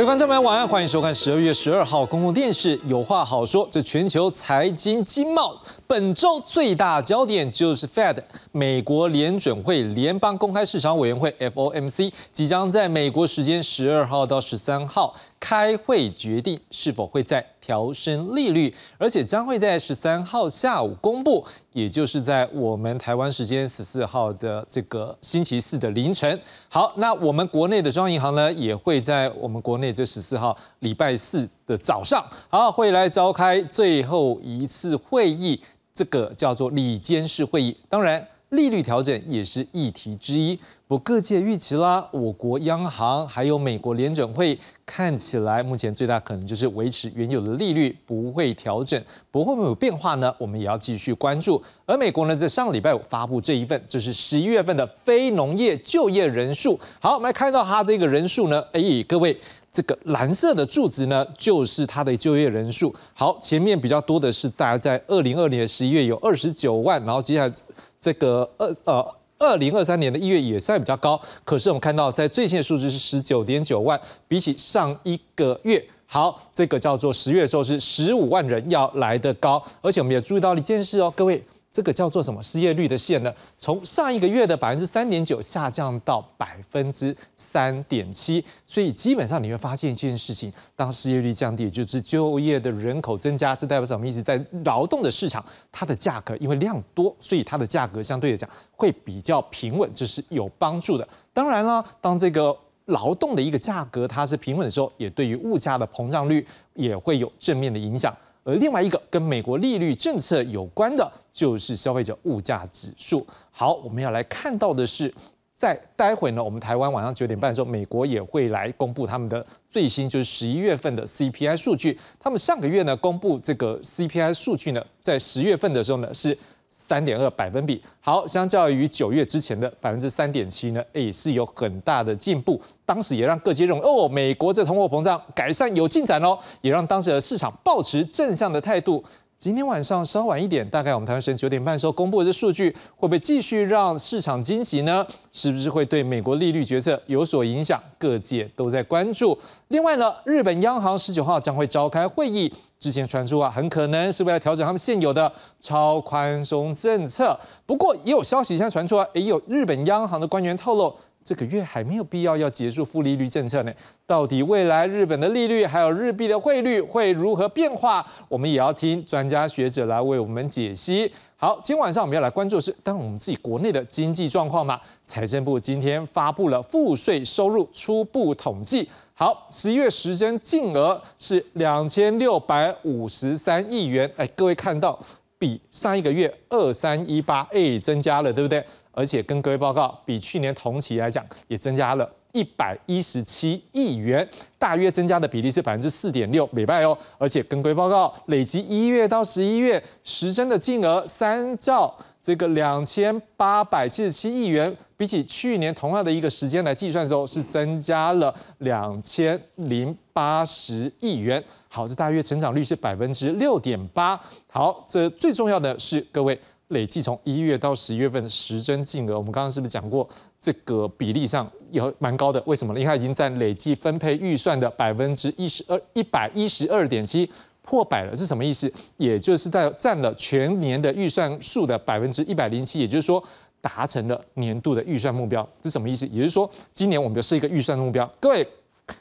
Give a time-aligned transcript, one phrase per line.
[0.00, 3.66] 各位观众朋友，晚安，欢迎收看十二月十二号公共电视《有话好说》。
[3.70, 5.54] 这全球财经经贸
[5.86, 8.16] 本周最大焦点就是 Fed
[8.50, 15.14] 美国联准会联邦公开市场委员会 FOMC 即将在美国时间十二号到十三号。
[15.40, 26.38] 开会决定是否会再调升利率，而且将会在十三号下午公布，也就是在我们台湾时间十四号的这个星期四的凌晨。
[26.68, 35.58] 好，那我们国内的中央银行呢，也会在我们国内这十四号礼拜四的早上，好会来召开最后一次会议，
[35.94, 37.76] 这个叫做里监事会议。
[37.88, 38.24] 当然。
[38.50, 42.08] 利率调整也是议题之一，不各界预期啦。
[42.10, 49.00] 我国央行还有美国联准会看起来目前最大可能就是维持原有的利率，不会调整。
[49.30, 50.34] 不会不会有变化呢？
[50.36, 51.62] 我们也要继续关注。
[51.86, 56.78] 而美国呢，在上礼拜五发布这一份，就是十一月份的非农业就业人数。
[56.98, 59.38] 好，我们来看到它这个人数呢，哎，各位，
[59.70, 62.92] 这个蓝色的柱子呢，就是它的就业人数。
[63.14, 67.52] 好，前面比较多的是大家在二零二零年十一月有二十九万，然后接下来。
[68.00, 81.44] 这个二呃二零二三年的一月也算比较高，可是我们看到在最新的数字是十九点九万，比起上一个月，好，这个叫做十月的时候是十五万人要来的高，而且我们也注意到一件事哦，各位。
[81.72, 83.32] 这个叫做什么失业率的线呢？
[83.58, 94.20] 从上一个月的百分之三点九下降到百分之三点七，所以基本上你会发现一件事情：当失业率降低，也就是就业的人口增加，这代表什么意思？
[94.20, 101.08] 在劳动的市场，它的价格因为量多，所以它的价格相对来讲会比较平稳，这是有帮助的。
[101.32, 102.56] 当然了，当这个
[102.86, 106.44] 劳动的一个价格它是平稳的时候，也对于物价的膨胀率
[106.74, 108.12] 也会有正面的影响。
[108.50, 113.26] 而另外一个跟美国利率政策有关的，就是消费者物价指数。
[113.50, 115.12] 好，我们要来看到的是，
[115.54, 121.98] 在待会呢，我们台湾晚上九点半的时候，美国也会来公布他们的最新，就是十一月份的 CPI 数据。
[122.18, 126.36] 他们上个月呢公布这个 CPI 数据呢，在十月份的时候呢是。
[126.70, 132.60] 三点二百分比，好，相较于九月之前的百分之三点七呢，也，是有很大的进步。
[132.86, 139.04] 当时也让各界认为，哦，美国这通货膨胀改善有进展哦，也让当时的市场保持正向的态度。
[139.38, 145.06] 今天晚上稍晚一点，大概我们台湾时间九点半的时候公布的这数据，会不会继续让市场惊喜呢？
[145.32, 147.82] 是不是会对美国利率决策有所影响？
[147.98, 149.38] 各界都在关注。
[149.68, 155.30] 另外呢，日本央行十九号将会召开会议，之前传出啊，很可能是为了调整他们现有的
[155.60, 157.38] 超宽松政策。
[157.66, 160.92] 不过也有消息现在传出啊，也有日本央行的官员透露。
[161.22, 163.72] 这个月还没有必要要结束负利率政策呢？
[164.06, 168.04] 到底未来日本的利率还有日币的汇率会如何变化？
[168.26, 171.12] 我们也要听专家学者来为我们解析。
[171.36, 174.80] 好，今晚上我们要来关注的是，当然我们自己国内的经济状况嘛。
[175.04, 178.88] 财政部今天发布了赋税收入初步统计，
[179.22, 184.10] 好，十一月实征净额是两千六百五十三亿元。
[184.16, 184.98] 哎，各位看到
[185.38, 188.64] 比上一个月二三一八哎增加了，对不对？
[188.92, 194.26] 而且跟各位报告，比去年同期来讲，也增加了一百一十七亿元，
[194.58, 196.96] 大约增加的比例是百分之四点六，美拜哦。
[197.18, 211.42] 而且跟各位报告，累计一月到十一月实增的金额三兆这个两千八百七十七亿元，比起去年同样的一个时间来计算的时候，是增加了两千零八十亿元。
[211.68, 214.20] 好，这大约成长率是百分之六点八。
[214.50, 216.38] 好，这最重要的是各位。
[216.70, 222.40] 累计从一月到十一月份的实增金额，我们刚刚是不是讲过这个比例上有蛮高的？
[222.46, 222.78] 为什么呢？
[222.78, 227.28] 因为它已经占累计分配预算的百分之一十二一百一十二点七，
[227.70, 228.16] 破百了。
[228.16, 228.72] 是什么意思？
[228.96, 233.22] 也就是在占了全年的预算数的百分之一百零七，也就是说
[233.60, 235.48] 达成了年度的预算目标。
[235.62, 236.04] 是什么意思？
[236.08, 238.44] 也就是说今年我们就是一个预算目标，各位。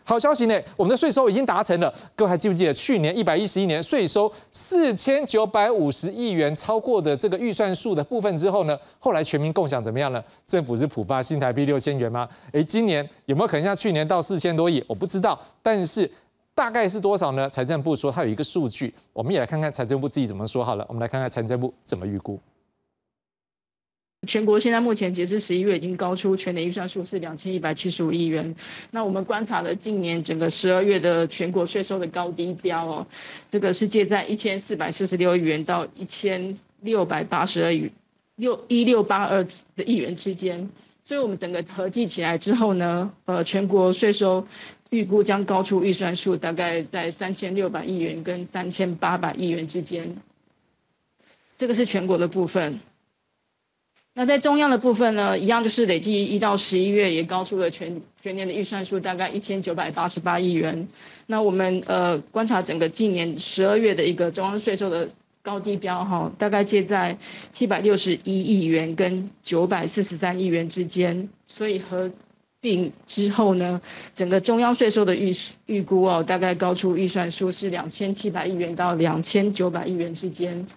[0.04, 1.92] 好消息呢，我们的税收已经达成了。
[2.16, 8.78] 各位还记不记得去年一百一十一年税收四千九百五十亿元超过的这个预算数的部分之后呢？
[9.00, 10.24] 后来全民共享怎么样呢？
[10.46, 12.30] 政府是普发新台币六千元吗？
[12.52, 14.84] 诶，今年有没有可能像去年到四千多亿？
[14.86, 16.08] 我不知道，但是
[16.60, 17.50] 大概是多少呢？
[17.50, 20.86] 财政部说它有一个数据，我们也来看看财政部自己怎么说好了。
[20.90, 22.38] 我们来看看财政部怎么预估。
[24.28, 28.54] 全国现在目前截至十一月，已经高出全年预算数是两千一百七十五亿元。
[28.92, 33.08] 那我们观察了近年整个十二月的全国税收的高低标哦，
[33.50, 37.90] 这个是介在一千四百四十六亿元到一千六百八十二亿
[38.36, 39.42] 六一六八二
[39.78, 40.70] 的亿元之间。
[41.02, 44.46] 所以我们整个合计起来之后呢，呃，全国税收
[44.90, 50.16] 预估将高出预算数，大概在三千六百亿元跟三千八百亿元之间。
[51.58, 52.80] 这个是全国的部分。
[54.16, 60.88] 那在中央的部分呢，一样就是累计一到十一月也高出了全全年的预算数，大概一千九百八十八亿元。
[61.28, 65.08] 那我们呃观察整个今年十二月的一个中央税收的
[65.42, 67.18] 高低标哈，大概介在
[67.52, 72.12] 七百六十一亿元跟九百四十三亿元之间，所以和
[72.62, 73.80] 并之后呢，
[74.14, 75.34] 整个中央税收的预
[75.66, 80.68] 预估哦，大概高出预算数是两千七百亿元到两千九百亿元之间。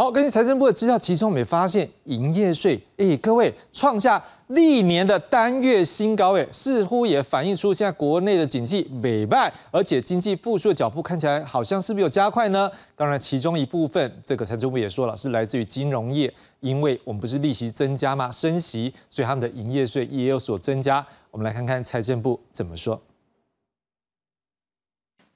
[0.00, 12.70] 好，根据财政部的资料，其中我们也发现营业税，哎，各位创下历年的单月新高，哎，似乎也反映出现在国内的经济美败，而且经济复苏的脚步看起来好像是不是有加快呢？
[12.96, 18.30] 当然，其中一部分，这个财政部也说了，是来自于金融业，因为我们不是利息增加吗？
[18.30, 21.06] 升息，所以他们的营业税也有所增加。
[21.30, 22.98] 我们来看看财政部怎么说。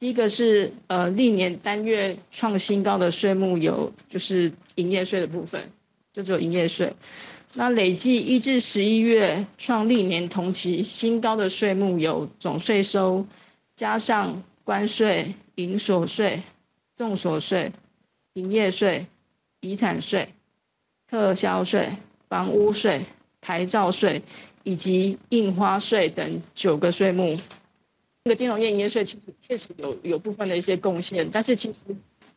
[0.05, 5.59] 一个是呃历年单月创新高的税目有，就是营业税的部分，
[6.13, 6.95] 就只有营业税。
[7.55, 13.27] 那累计一至十一月创历年同期新高的税目有总税收，
[13.77, 16.43] 加上关税、营所税、
[16.95, 17.73] 重所税、
[18.35, 19.07] 营业税、
[19.61, 20.29] 遗产税、
[21.09, 21.89] 特销税、
[22.29, 23.01] 房屋税、
[23.41, 24.21] 牌照税
[24.65, 27.39] 以及印花税等九个税目。
[28.25, 31.81] 这个金融业营业税其实确实有有部分的一些贡献，但是其实，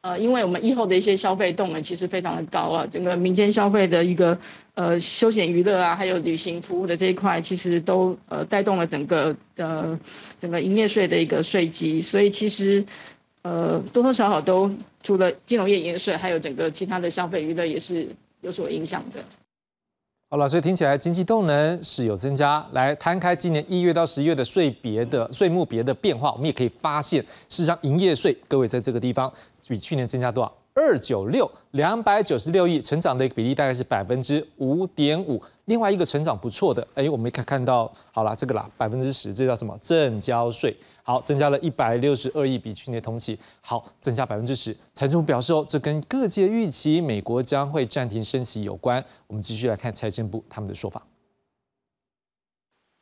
[0.02, 4.38] 呃，因为我们以后的一些消费动能其实非常的高啊，整个民间消费的一个
[4.74, 9.98] 呃休闲娱乐啊，还有旅行服务的这一块，其实都呃带动了整个呃
[10.42, 12.86] 整个营业税的一个税基，所以其实
[13.44, 14.70] 呃多多少少都
[15.02, 18.06] 除了金融业营业税，还有整个其他的消费娱乐也是
[18.42, 19.24] 有所影响的。
[20.30, 22.62] 好了，所以听起来经济动能是有增加。
[22.74, 29.32] 来摊开今年一月到十一月的税别的税目别的变化，我们也可以发现，事实上营业税，各位在这个地方
[29.66, 30.54] 比去年增加多少？
[30.78, 35.42] 二九六两百九十六亿，成长的一个比例大概是百分之五点五。
[35.66, 39.76] 另外一个成长不错的，哎，我们可以看到，好了，这个啦，百分之十，这叫什么？
[39.82, 40.78] 正交税。
[41.02, 44.76] 好，增加了一百六十二亿，比去年同期好增加百分之十。
[44.94, 49.04] 财政部表示哦，这跟各界预期美国将会暂停升息有关。
[49.26, 51.02] 我们继续来看财政部他们的说法。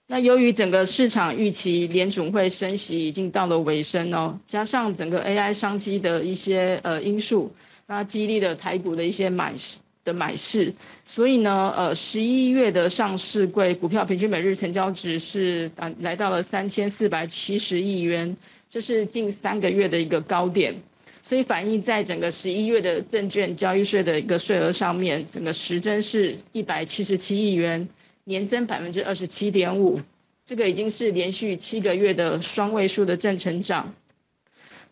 [0.08, 7.52] 那由于整个市场预期联储会升息已经到了尾声哦，加上整个 AI 商机的一些呃因素，
[7.88, 9.80] 那激励了台股的一些买市。
[10.06, 10.72] 的买市，
[11.04, 18.38] 所以呢，呃，十一月的上市柜股票平均每日成交值是啊来到了三千四百七十亿元，
[18.70, 20.76] 这是近三个月的一个高点，
[21.24, 27.90] 所以反映在整个十一月的证券交易税的一个税额上面，整个实增是一百七十七亿元，
[28.26, 30.00] 年增百分之二十七点五，
[30.44, 33.94] 这个已经是连续七个月的双位数的正成长。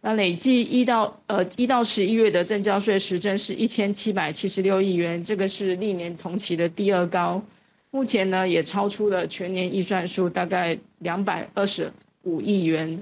[0.02, 7.42] 那累计一到呃一到十一月的正交税实征是一千七百七十六亿元，这个是历年同期的第二高，
[7.90, 11.92] 目前呢也超出了全年预算数大概两百二十
[12.24, 13.02] 五亿元。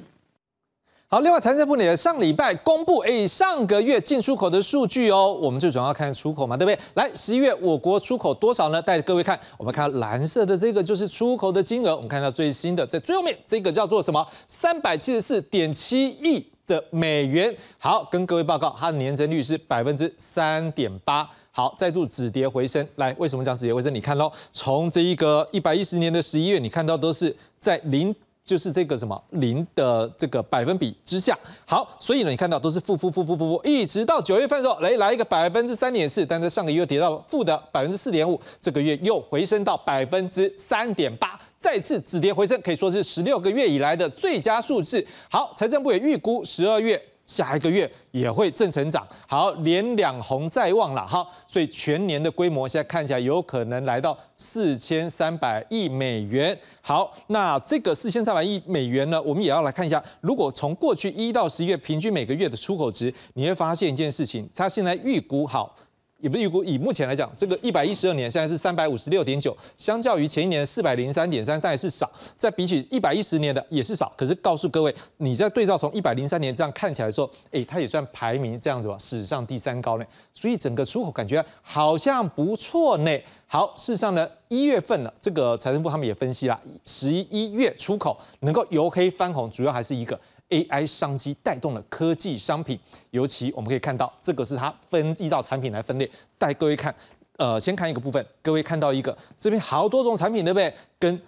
[1.13, 6.79] 好，另外财政部呢上礼拜公布诶上个月进出口的数据哦，我们最主要看出口嘛，对不对？
[6.93, 8.81] 来十一月我国出口多少呢？
[8.81, 14.25] 带着各位看，我们看蓝色的这个就是出口的金额，我们看到最新的在最后面这个叫做什么？
[14.47, 16.47] 三百七十四点七亿。
[16.67, 22.87] 的美元好，跟各位报告，它的年增率是百分之三点八，好，再度止跌回升。
[22.95, 23.93] 来，为什么讲止跌回升？
[23.93, 28.15] 你看喽，从这一个一百一十年的十一月，你看到都是在零。
[28.51, 45.07] 就是这个什么零的这个百分比之下，好，所以呢，你看到都是负负负负负负，一直到九月份的时候，来来一个百分之三点四，但在上个月跌到负的百分之四点五，这个月又回升到百分之三点八，再次止跌回升，可以说是十六个月以来的最佳数字。
[45.29, 47.01] 好，财政部也预估十二月。
[47.31, 56.57] 下一个月也会正成长，好，连两红在望了哈，所以全年的规模现在看起来有可能来到四千三百亿美元。
[56.81, 65.73] 好，那这个四千三百亿美元呢，我们也要来看一下，如果从过去一到十一月平均每个月的出口值，你会发现一件事情，它现在预估好。
[66.21, 72.09] 也不是预估，以目前来讲，这个一百一十二年现在是三百五十六点九，相较于前一年四百零三点三，但是少。
[72.37, 74.11] 再比起一百一十年的也是少。
[74.15, 80.05] 可是告诉各位，你在对照从一百零三年这样看起来的时候，哎，它也算排名这样子吧，史上第三高呢。
[80.33, 83.19] 所以整个出口感觉好像不错呢。
[83.47, 90.17] 好，事实上呢，一月份呢，这个财政部他们也分析了，十一月出口能够由黑翻红，主要还是一个。
[90.51, 92.79] AI 商机带动了科技商品，
[93.09, 96.93] 尤其我们可以看到，这个是它分依照产品来分类，带各位看。
[97.37, 100.71] 呃，先看一个部分，各位看到一个这边好多种产品，对不对？
[100.99, 101.19] 跟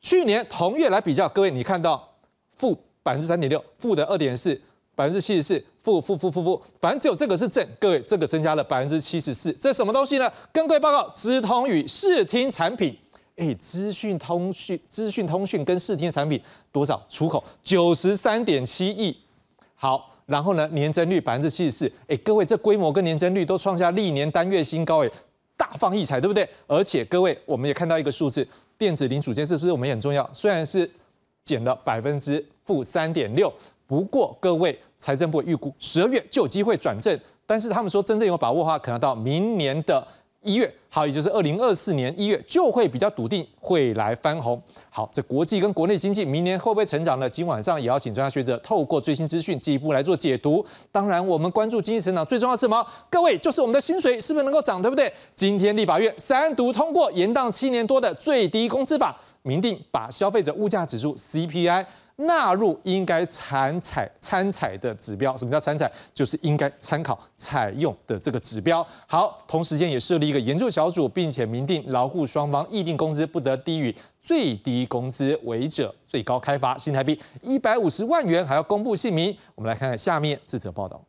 [0.00, 2.08] 去年同月来比较，各位你看到
[2.56, 4.54] 负百分之三点六，负的二点四，
[4.94, 7.66] 百分之七十四，负负负负负，反正只有这个是正。
[7.80, 10.30] 各位，这个增加了百分之七十四，这什么东西呢？
[10.52, 12.96] 跟各位报告，直通与视听产品，
[13.36, 17.42] 哎，资讯通讯、资讯通讯跟视听产品多少出口？
[17.62, 19.16] 九十三点七亿。
[19.74, 20.08] 好。
[20.24, 25.10] 然后呢，年增率百分之七十四，哎，各位，这规模跟年增率都创下历年单月新高，哎，
[25.56, 26.48] 大放异彩，对不对？
[26.68, 28.46] 而且各位，我们也看到一个数字，
[28.78, 30.26] 电子零组件是不是我们也很重要？
[30.32, 30.88] 虽然是
[31.42, 33.52] 减了百分之负三点六，
[33.84, 40.06] 不过各位，财政部预估十二月就有机会转正，但是他们说真正有把握的话，可能到明年的。
[40.42, 44.60] 一月好，也就是二零二四年一月就会比较笃定会来翻红。
[44.90, 47.30] 好，这国际跟国内经济明年会不会成长呢？
[47.30, 50.64] 今晚上也要请专家学者透过最新资讯进一步来做解读。
[50.90, 52.86] 当然，我们关注经济成长最重要是什么？
[53.08, 55.10] 各位就是我们的薪水是不是能够涨，对不对？
[55.34, 61.86] 今天立法院三读通过延宕七年多的最低工资法，明定把消费者物价指数 CPI。
[62.16, 65.90] 纳入应该参采参采的指标，什么叫参采？
[66.14, 68.86] 就是应该参考采用的这个指标。
[69.06, 79.36] 好，同时间也设立一个研究小组，并且明定劳雇双方议定工资不得低于最低工资，违者最高开罚新台币一百五十万元，还要公布姓名。
[79.54, 81.02] 我们来看看下面这则报道。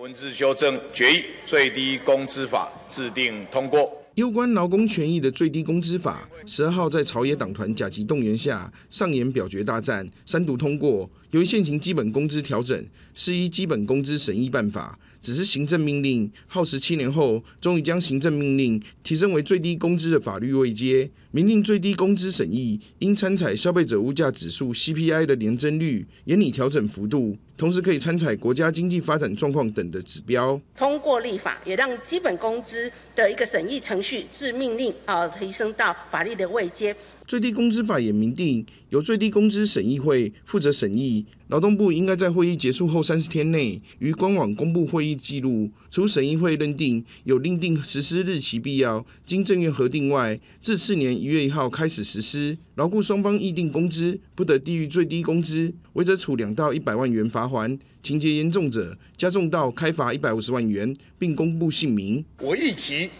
[0.00, 3.90] 文字修正决议，最低工资法制定通过。
[4.18, 11.08] 攸关劳工权益的最低工资法，十二号在朝野党团甲级动员下上演表决大战，三读通过。
[11.30, 12.84] 由于现行基本工资调整
[13.14, 14.98] 是依基本工资审议办法。
[15.20, 21.08] 只是行政命令，耗时七年后，终于将行政命令提升为最低工资的法律位阶。
[21.30, 30.58] 明定最低工资审议应参采消费者物价指数 CPI 的年增率，严拟调整幅度，同时可以参采国家经济发展状况等的指标。
[30.74, 36.96] 通过立法，也让基本工资的一个审议程序自命令啊提升到法律的位阶。
[37.26, 41.26] 最低工资法也明定，由最低工资审议会负责审议。
[41.48, 45.70] 劳动部应该在会议结束后三十天内于官网公布会议记录。
[45.90, 52.56] 除审议会认定有另定实施日期必要，经政院核定外，自次年一月一号开始实施。
[52.74, 62.24] 劳雇双方议定工资不得低于最低工资，违者处两到一百万元罚款，情节严重者加重到开罚一百五十万元，并公布姓名。
[62.40, 63.10] 我预期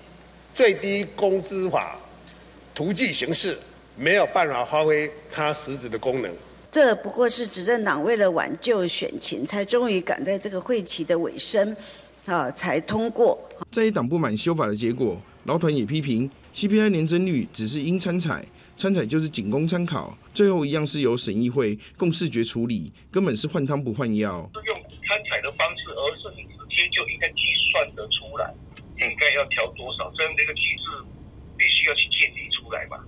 [0.55, 1.99] 最低工资法
[2.75, 3.59] 图具形式
[3.97, 6.31] 没有办法发挥它实质的功能。
[6.71, 11.75] 这不过是执政党为了挽救选情，才终于赶在这个会期的尾声，
[12.29, 13.39] 啊，才通过。
[13.73, 18.45] 在于党不满修法的结果，劳团也批评 CPI 年增率只是应参采，
[18.77, 24.49] 参采就是仅供参考，最后一样是由审议会共视觉处理，根本是换汤不换药。
[24.55, 24.77] 是用
[25.09, 27.41] 参采的方式，而是你直接就应该计
[27.73, 28.53] 算得出来，
[29.01, 30.85] 应该要调多少，这样的一个机制
[31.57, 32.99] 必须要去建立出来嘛。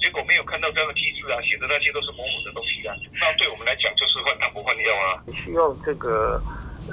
[0.00, 2.94] 结果没有看到这样的机制啊，写的那些都是模糊的东西啊。
[3.20, 5.20] 那对我们来讲就是换汤不换药啊。
[5.44, 6.40] 需要这个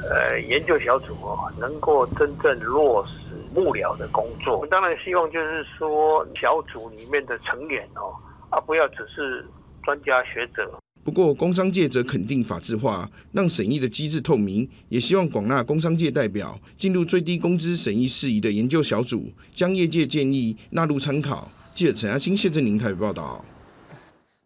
[0.10, 3.14] 呃研究小组哦，能够真正落实
[3.54, 4.58] 幕僚的工作。
[4.58, 8.14] 我当然希望就是说小组里面的成员哦，
[8.50, 9.46] 啊不要只是
[9.84, 10.70] 专家学者。
[11.04, 21.50] 不过工商界则肯定法制化，让审议的机制透明，也希望广纳工商界代表进入最低工资审议事宜的研究小组，将业界建议纳入参考。
[21.74, 23.44] 记者陈亚新、谢振宁台报道。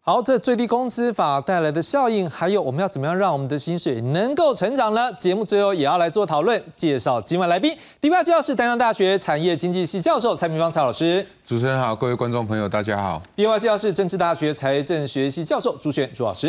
[0.04, 5.14] 好，这最低工资法带来的效应，还有我们要怎么样让我们的薪水能够成长呢？
[5.14, 7.78] 节目最后也要来做讨论，介绍今晚来宾。
[8.00, 11.24] 第八介绍是丹阳大学产业经济系教授蔡明芳蔡老师。
[11.46, 13.22] 主持人好，各位观众朋友大家好。
[13.36, 16.48] 第二介绍是政治大学财政学系教授朱璇朱老师。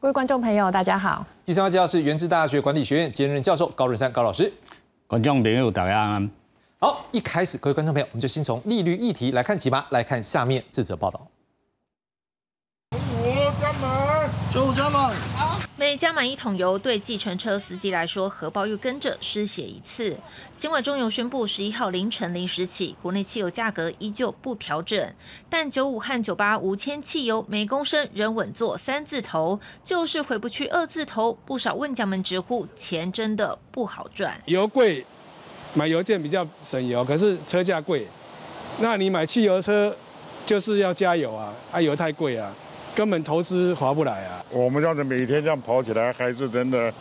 [0.00, 1.24] 各位观众朋友大家好。
[1.46, 4.52] 第三位介绍是原治大学管理学院兼任教授高润山高老师。
[5.06, 6.26] 观众朋友大家好。
[6.80, 9.86] 好，一开始各位观众朋友，我们就先从利率议题来看起吧。
[9.90, 11.20] 来看下面这则报道。
[13.24, 15.10] 我加满，就加满。
[15.82, 20.16] 每加满一桶油，对计程车司机来说，荷包又跟着失血一次。
[20.56, 25.12] 今晚中油宣布，十一号凌晨零时起，国内汽油价格依旧不调整，
[25.50, 31.36] 但九五和九八无铅汽油每公升仍稳坐三字头，就是回不去二字头。
[31.44, 34.40] 不少问家们直呼，钱真的不好赚。
[34.46, 35.04] 油贵。
[35.74, 38.06] 买油电比较省油，可是车价贵。
[38.78, 39.92] 那你买汽油车
[40.46, 42.54] 就是要加油啊，啊油太贵啊，
[42.94, 44.44] 根本投资划不来啊。
[44.50, 46.92] 我们这样子每天这样跑起来，还是真的，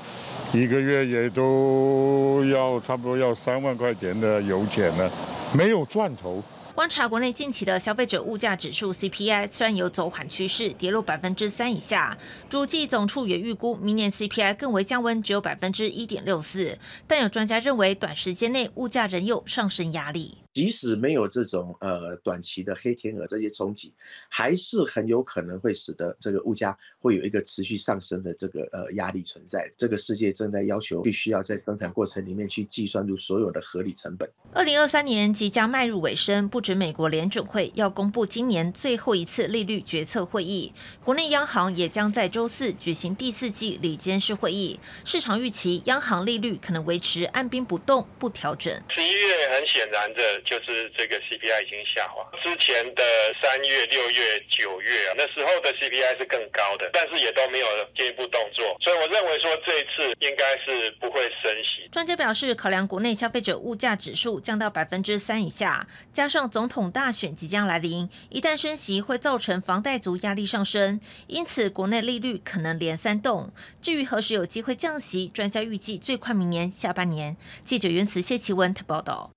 [0.53, 5.09] 一个月也都要差不多要三万块钱的油钱呢，
[5.53, 6.41] 没有赚头。
[6.73, 12.17] 观察国内近期的消费者物价指数 CPI，虽然有走缓趋势，跌落百分之三以下。
[12.49, 16.77] 主计总处也预估明年 CPI 更为降温，只有百分之一点六四。
[17.05, 20.37] 但有专家认为，短时间内物价仍有上升压力。
[20.53, 23.93] 即使没有这种呃短期的黑天鹅这些冲击，
[24.29, 29.71] 还是很有可能会使得这个物价会有一个持续上升的这个呃压力存在。
[29.77, 34.29] 这个世界正在要求必须要在生产过程里面去计算出所有的合理成本。
[34.53, 44.79] 二零二三年即将迈入尾声，不止美国联准会要公布今年最后一次利率决策会议，国内央行也将在周四举行第四季里监事会议。
[45.05, 48.73] 市场预期央行利率可能维持按兵不动，不调整。
[48.89, 53.03] 十一月很显然的就是这个 CPI 已经下滑，之前的
[53.41, 61.87] 三月、六月、九月啊，那时候的 CPI 是更高的，但是也都没有进一步动作，所以我认为说这一次应该是不会升息。
[61.91, 73.51] 专家表示，考量国内消费者物价指数降到百分之三以下，加上总统大选即将来临，一旦升息会造成房贷族压力上升，因此国内利率可能连三动。
[73.81, 77.35] 至于何时有机会降息，专家预计最快明年下半年。
[77.65, 79.31] 记者袁慈谢奇文报道。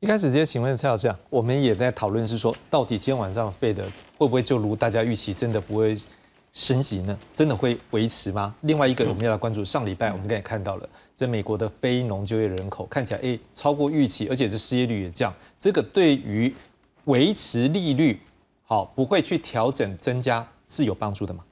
[0.00, 3.82] 一开始直接请问蔡老师啊，我们也在讨论是说，到底今天晚上费的
[4.18, 5.96] 会不会就如大家预期，真的不会
[6.52, 7.18] 升息呢？
[7.32, 8.54] 真的会维持吗？
[8.60, 16.54] 另外一个我们要来关注，上礼拜我们刚才看到了，在美国的非农就业人口看起来哎超过预期，而且这失业率也降，这个对于
[17.04, 18.20] 维持利率
[18.66, 21.42] 好不会去调整增加是有帮助的吗？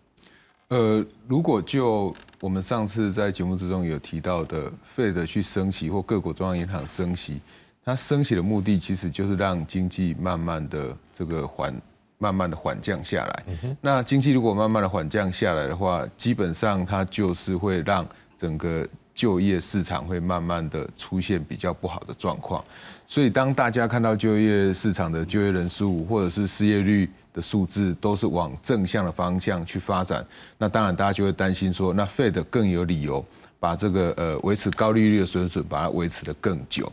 [0.68, 7.40] 呃，如果就我们上次在节目之中有提到的，Fed 去升息或各国中央银行升息。
[7.84, 11.74] 它升息的目的其实就是让经济慢慢的这个缓，
[12.18, 13.44] 慢慢的缓降下来。
[13.80, 22.64] 那经济如果慢慢的缓降下来的话，基本上它就是会让整个就业市场会慢慢的出现比较不好的状况。
[23.06, 30.24] 所以当大家看到就业市场的就业人数或者是失业率的数字都是往正向的方向去发展，
[30.56, 33.22] 那当然大家就会担心说，那 Fed 更有理由。
[33.64, 36.92] 把这个呃维持高利率的水准，把它维持的更久。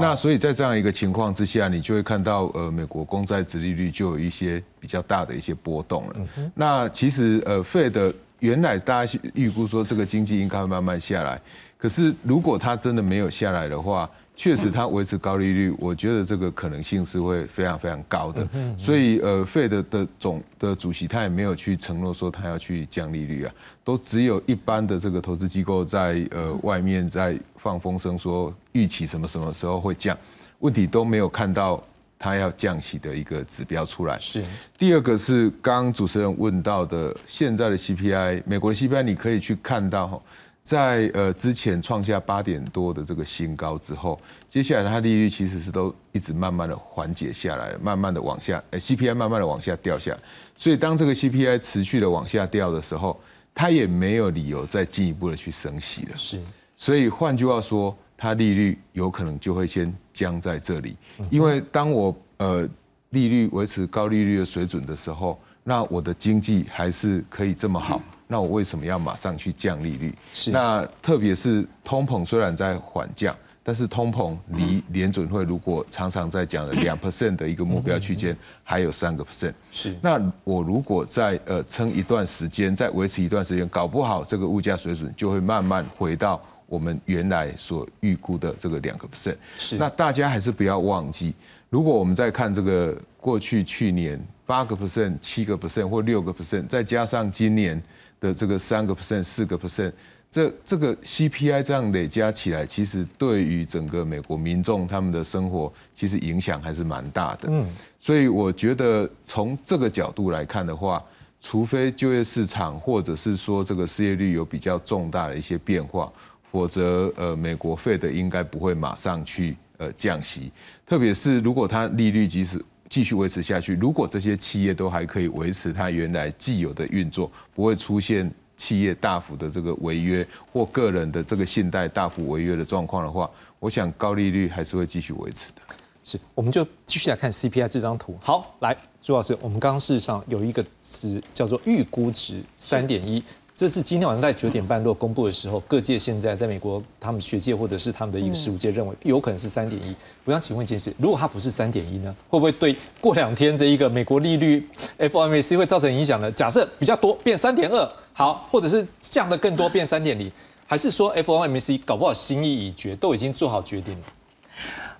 [0.00, 6.14] 那所以在这样一个情况之下，你就会看到呃美国公债殖利率就有一些比较大的一些波动了。
[6.54, 11.40] 那其实呃费的原来大家预估说这个经济应该会慢慢下来，
[11.76, 14.08] 可是如果它真的没有下来的话。
[14.34, 18.48] 确实，它维持高利率，我觉得这个可能性是会非常非常高的。
[18.78, 30.16] 所以，呃，Fed 的总的主席他也没有去承诺说他要去降利率啊，都只有一般的这个投资机构在呃外面在放风声说预期什么什么时候会降，
[30.60, 31.80] 问题都没有看到
[32.18, 34.18] 他要降息的一个指标出来。
[34.18, 34.42] 是。
[34.78, 40.20] 第二个是刚刚主持人问到的，现在的 CPI，美国的 CPI 你可以去看到哈。
[40.62, 50.16] 在呃之前创下八点多的这个新高之后，接下来它利率其实是都一直慢慢的缓解下来，慢慢的往下，呃 CPI 慢慢的往下掉下，
[50.56, 53.20] 所以当这个 CPI 持续的往下掉的时候，
[53.52, 56.16] 它也没有理由再进一步的去升息了。
[56.16, 56.40] 是，
[56.76, 60.96] 所以换句话说，它利率有可能就会先僵在这里，
[61.28, 62.68] 因为当我呃
[63.10, 68.00] 利率维持高利率的水准的时候，那我的经济还是可以这么好。
[68.32, 70.14] 那我为什么要马上去降利率？
[70.32, 79.52] 是那特别是通膨虽然在缓降，但是通膨离联准会如果常常在讲的两 percent 的一个目标区间还有三个 percent。
[79.70, 89.36] 是那我如果在呃撑一段时间，再维持一段时间，搞不好这个物价水准就会慢慢回到我们原来所预估的这个两个 percent。
[89.58, 91.34] 是那大家还是不要忘记，
[91.68, 97.78] 如果我们再看这个过去去年八个 percent、七个 percent 或六个 percent，再加上今年。
[98.22, 99.92] 的这个三个 percent、四个 percent，
[100.30, 107.48] 这这个 CPI 这样累加起来，其实对于整个美国民众他们的生活，其实影响还是蛮大的。
[107.50, 107.66] 嗯，
[107.98, 111.02] 所以我觉得从这个角度来看的话，
[111.40, 116.10] 除非就业市场或者是说这个失业率有比较重大的一些变化，
[116.52, 120.52] 否则呃，美国费的应该不会马上去呃降息，
[120.86, 122.64] 特别是如果它利率即使。
[122.92, 123.74] 继续维持下去。
[123.76, 135.62] 如果这些企业都还可以维持它原来既有的运作，不会出现企业大幅的这个违约或个人的这个信贷大幅违约的状况的话，我想高利率还是会继续维持的。
[136.04, 138.18] 是，我们就继续来看 CPI 这张图。
[138.20, 143.24] 好，来，朱老师，我们刚刚事实上有一个值叫做预估值三点一。
[143.54, 149.94] 这是今天晚上在九点半落公布的时候，各界现在在美国，他们学界或者是他们的一个事务界认为有可能是三点一。
[150.24, 154.66] 我想请问一件事，如果它不是三点一呢，会不会对过两天这一个美国利率
[154.98, 156.32] FOMC 会造成影响呢？
[156.32, 160.32] 假设比较多变三点二，好，或者是降的更多变三点零，
[160.66, 164.04] 还是说 FOMC 搞不好心意已决，都已经做好决定了？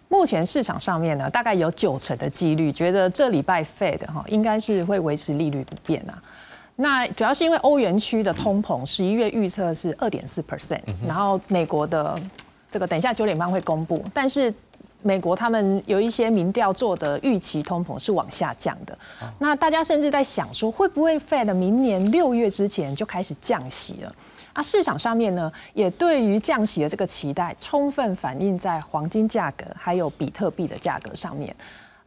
[0.09, 6.23] 目前市场上面呢，大概有九成的几率觉得这礼拜 Fed 哈应该是会维持利率不变啊。
[6.83, 12.19] 那主要是因为欧元区的通膨十一月预测是二点四 percent，然后美国的
[12.71, 14.53] 这个等一下九点半会公布，但是
[15.01, 18.99] 美国他们有一些民调做的预期通膨是往下降的，
[19.39, 24.13] 那大家甚至在想说，会不会 Fed 明年六月之前就开始降息了？
[24.53, 31.55] 啊，市场上面呢，也对于降息的这个期待，充分反映在黄金价格还有比特币的价格上面。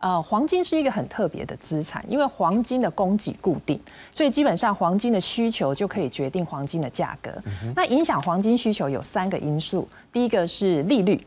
[0.06, 3.80] 呃，黄金是一个很特别的资产，因为黄金的供给固定，
[4.12, 7.32] 所以基本上黄金的需求就可以决定黄金的价格。
[7.76, 11.20] 那影响黄金需求有三个因素，第一个是利率。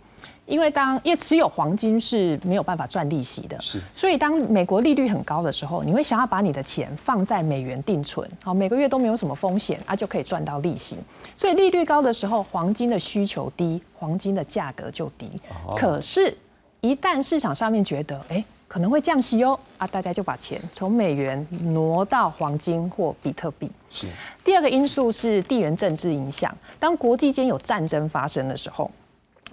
[0.46, 10.96] 因为当因为持有黄金是没有办法赚利息的，是，所以当美国利率很高的时候，你会想要把你的钱放在美元定存，好，每个月都没有什么风险，啊，就可以赚到利息。
[11.36, 15.30] 所以利率高的时候，黄金的需求低，黄金的价格就低。
[15.76, 16.34] 可是，
[16.80, 23.68] 一旦市场上面觉得，哎，可能会降息哦，啊，大家就把钱从美元挪到黄金或比特币。
[23.90, 24.07] 是。
[24.44, 28.88] 第二个因素是地缘政治影响，当国际间有战争发生的时候。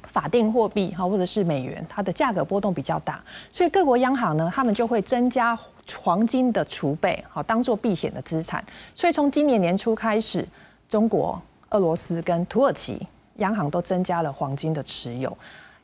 [0.03, 5.57] 法定货币哈，或者是美元，它的价格波动比较大，所以各国央行呢，他们就会增加
[5.97, 8.63] 黄金的储备，好当做避险的资产。
[8.93, 10.47] 所以从今年年初开始，
[10.87, 13.05] 中国、俄罗斯跟土耳其
[13.37, 15.37] 央行都增加了黄金的持有。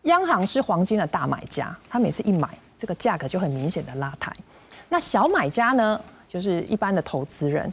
[0.04, 2.48] 央行是黄金的大买家，他每次一买，
[2.82, 4.34] 这个价格就很明显的拉抬。
[4.90, 7.72] 那小买家呢，就是一般的投资人，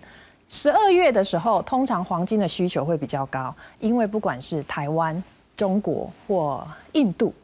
[0.49, 5.21] 十二月的时候，通常黄金的需求会比较高，因为不管是台湾。
[5.57, 7.35] 中国或印度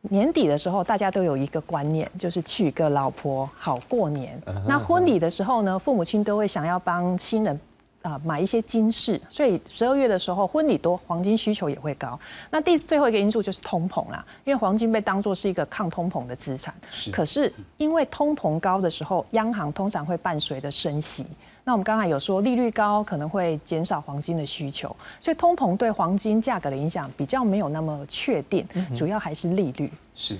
[0.00, 4.40] 年底的时候，大家都有一个观念，就是娶个老婆好过年。
[4.66, 7.60] 那婚礼的时候呢，父母亲都会想要帮新人
[8.02, 12.18] 啊买一些金饰，所以十二月的时候婚礼多，黄金需求也会高。
[12.50, 16.74] 那第最后一个因素就是通膨啦，因为黄金被当作是一个抗通膨的资产。
[16.90, 21.26] 是，可是因为通膨高的时候，央行通常会伴随的升息。
[21.62, 29.92] 那我们刚才有说利率高可能会减少黄金的需求，所以通膨对黄金价格的影响比较没有那么确定，主要还是利率。
[30.14, 30.38] 是，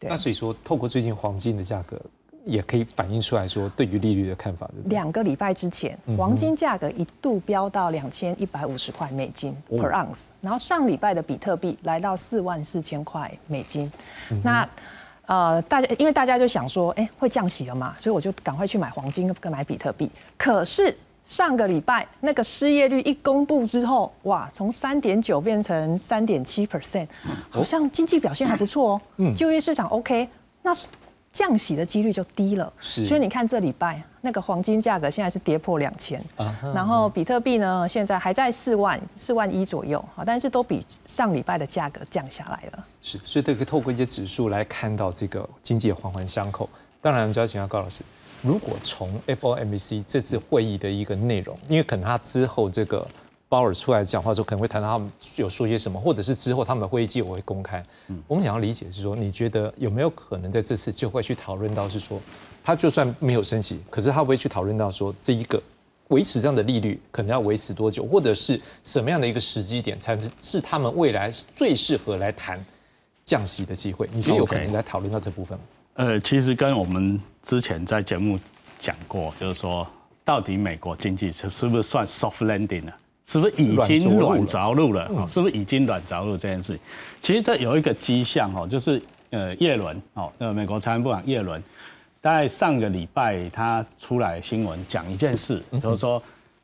[0.00, 1.98] 那所以说透过最近黄金的价格，
[2.48, 4.68] 也可以反映出来说对于利率的看法。
[4.86, 13.90] 两个礼拜之前，黄金价格一度飙到两千一百五十块美金 per ounce，然后上礼拜的比特币来到四万四千块美金，
[14.42, 14.68] 那。
[15.26, 20.10] 呃，大家因为大家就想说，哎，会降息了嘛，所以我就赶快去买黄金跟买比特币。
[20.38, 27.06] 可是上个礼拜那个失业率一公布之后，哇，从三点九变成三点七 percent，
[27.50, 30.26] 好像经济表现还不错哦，嗯，就业市场 OK，
[30.62, 30.72] 那。
[31.32, 36.22] 降息的几率就低了，是所以你看这礼拜那个黄金价格现在是跌破两千，
[36.74, 42.84] 然后比特币呢现在还在四万四万一左右，好，但是都比上礼拜的价格降下来了。
[43.02, 46.68] 是，所以这个透过一些指数来看到这个经济环环相扣。
[47.00, 48.02] 当然，我们就要请教高老师，
[48.42, 53.06] 如果从 FOMC 这次会议的一个内容，因为可能他之后这个。
[53.48, 57.82] 鲍尔出来讲话的时候，可能会谈到他们有说些什么，或者是之后他们的会议记我会公开。
[58.26, 62.20] 我们想要理解是说，你觉得有没有可能在这次就会去讨论到是说，
[62.62, 65.62] 他就算没有升息，可是他会去讨论到说，这一个
[66.08, 72.62] 维持这样的利率可能要维持多久，或者是什么样的一个时机点才是他们未来最适合来谈
[73.24, 74.08] 降息的机会？
[74.12, 75.64] 你觉得有可能来讨论到这部分吗？
[75.94, 78.38] 呃，其实跟我们之前在节目
[78.78, 79.86] 讲过，就是说，
[80.22, 82.92] 到底美国经济是是不是算 soft landing 呢？
[83.28, 85.06] 是不是已经软着陆了？
[85.14, 86.80] 哦，是不是已经软着陆这件事情？
[87.20, 91.62] 其实这有一个迹象哦，就是呃，叶伦哦，那美国财政部长叶伦，
[92.22, 96.22] 在上个礼拜他出来新闻讲一件事，就是说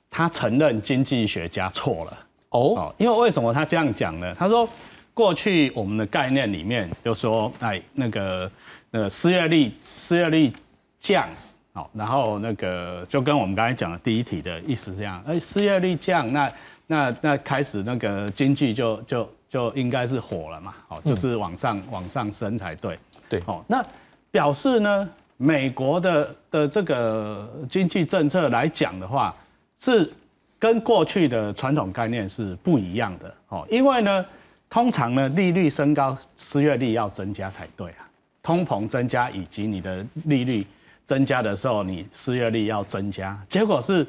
[0.09, 4.35] 他承认经济学家错了哦，因为为什么他这样讲呢？
[4.35, 4.66] 他说
[5.12, 8.50] 过去我们的概念里面就说，哎，那个
[8.92, 10.50] 呃失业率失业率
[10.98, 11.29] 降。
[11.76, 16.52] 好，然后那个就跟我们刚才讲的第一题的意思这样，哎，失业率降，那
[16.87, 22.96] 那那开始那个经济就就就应该是火了嘛，好，就是往上往上升才对，
[23.28, 23.84] 对，好，那
[24.30, 29.34] 表示呢，美国的的这个经济政策来讲的话，
[29.76, 30.08] 是
[30.60, 34.24] 跟过去的传统概念是不一样的，哦，因为呢，
[34.70, 38.08] 通常呢，利率升高，失业率要增加才对啊，
[38.44, 40.64] 通膨增加以及你的利率。
[41.07, 44.07] 增加的时候，你失业率要增加，结果是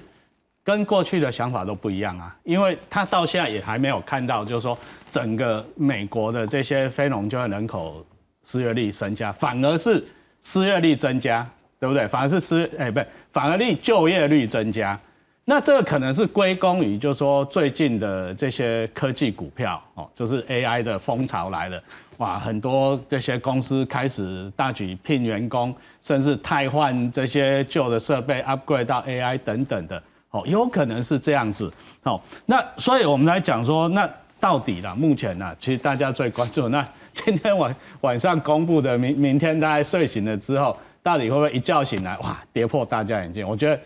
[0.63, 4.77] 跟过去的想法都不一样啊，因为他到现在也还没有看到，就是说
[5.09, 8.05] 整个美国的这些非农就业人口
[8.43, 10.03] 失业率增加，反而是
[10.41, 11.47] 失业率增加，
[11.79, 12.07] 对不对？
[12.07, 12.99] 反而是失哎，不，
[13.31, 14.99] 反而率就业率增加。
[15.47, 21.83] 那这个可能是归功于，就是说最近的这些科技股票哦，就是 AI 的风潮来了，
[22.17, 30.01] 哇，很多这些公司开始大举聘员工，甚至汰换这些旧的设备，upgrade 到 AI 等等的，
[30.31, 31.71] 哦，有可能是这样子，
[32.03, 43.47] 哦，那所以我们来讲说，那到底啦，目前呢，其实大家最关注那今天晚晚上公布的，明明天大家睡醒了之后，到底会不会一觉醒来，哇，跌破大家眼镜？
[43.47, 43.79] 我觉得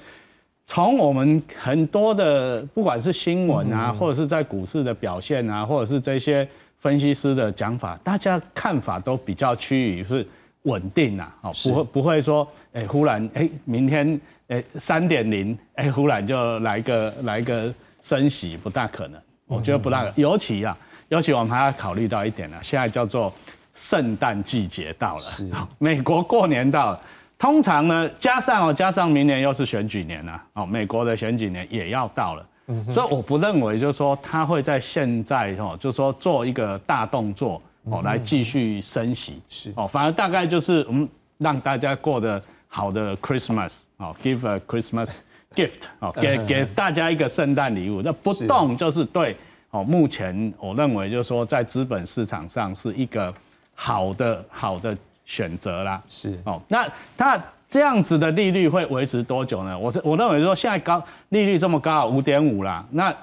[0.65, 6.47] 从我们很多的，不管是新闻啊，或者是在股市的表现啊，或者是这些
[6.79, 10.25] 分析师的讲法，大家看法都比较趋于是
[10.63, 19.19] 稳定啊，哦，不会不会说，哎，忽然哎，明天哎三点零，哎，忽然就来个来个升息，不大可能。
[19.45, 23.33] 我觉得不大，尤其啊，尤其我们还要考虑到一点呢，现在叫做
[23.73, 25.49] 圣诞季节到了，是。
[25.79, 27.01] 美国过年到了，
[27.37, 32.45] 通常呢，加上哦，加上明年又是选举年了，哦，美国的选举年也要到了，
[32.91, 45.15] 所以我不认为就是说他会在现在哦，就是说做一个大动作哦，来继续升息，是哦，反而大概就是我们让大家过得好的 Christmas 哦，give a Christmas。
[45.55, 49.35] gift 哦， 给给大家一个圣诞礼物，那不动就是对
[49.71, 49.83] 哦。
[49.83, 53.33] 目前我认为就是说，在资本市场上是一个
[53.73, 55.99] 好的好的选择啦。
[56.07, 57.35] 是哦，那它
[57.69, 59.77] 这样子的利率会维持多久呢？
[59.77, 63.15] 我我认为说现在高利率这么高，五点五啦，那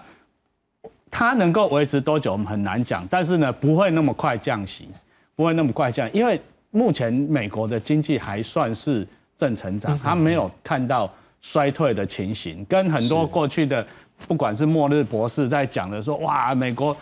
[1.10, 4.88] 它能够维持多久我们很难讲，但是呢不会那么快降息，
[5.34, 9.06] 不会那么快降，因为目前美国的经济还算是
[9.36, 11.10] 正成长，它没有看到。
[11.42, 13.86] 衰退的情形，跟很多过去的，
[14.26, 16.96] 不管是末日博士在讲的说，哇，美国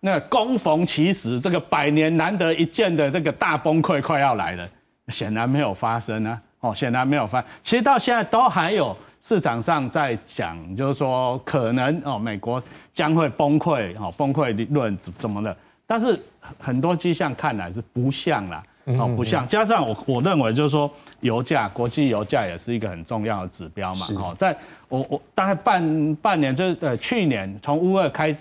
[0.00, 4.68] 那攻逢其时，这个百年难得一见的这个大崩溃快要来了，
[5.08, 12.62] 显然没有发生啊，哦，显然没有翻，其实到现在都还有市场上在讲，就是说可能哦，美国
[12.94, 16.18] 将会崩溃，哦，崩溃论怎怎么的，但是
[16.58, 20.90] 很多迹象看来是不像啦，哦，不像，加上我我认为就是说。
[21.20, 24.06] 油价，国际油价也是一个很重要的指标嘛。
[24.16, 24.56] 哦，在
[24.88, 28.34] 我我大概半半年，就是呃去年从乌二开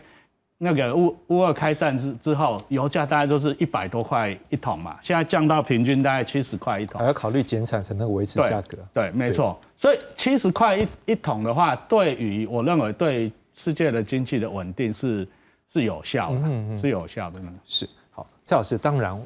[0.61, 6.99] 那个乌乌二开战之之后，油价大概都是一百多块一桶嘛，现在降到平均大概七十块一桶。
[6.99, 8.77] 还要考虑减产才能维持价格。
[8.93, 9.57] 对，没错。
[9.77, 15.25] 所以七十块一一桶的话，对于我认为对世界的经济的稳定是
[15.71, 16.41] 是有效的，
[16.81, 17.39] 是有效的。
[17.63, 19.17] 是好，蔡老师，当然。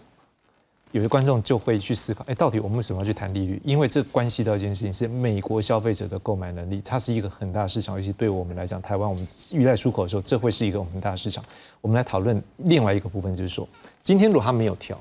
[0.94, 3.60] 有些观众就会去思考，哎，到底我们为什么要去谈利率？
[3.66, 11.44] 因为这关系到一件事情，是美国消费者的购买能力，它是一个很大的市场，尤其对我们来讲，台湾我们依赖出口的时候，这会是一个很大的市场。
[11.82, 13.68] 我们来讨论另外一个部分，就是说，
[14.04, 14.96] 今天如果它没有调，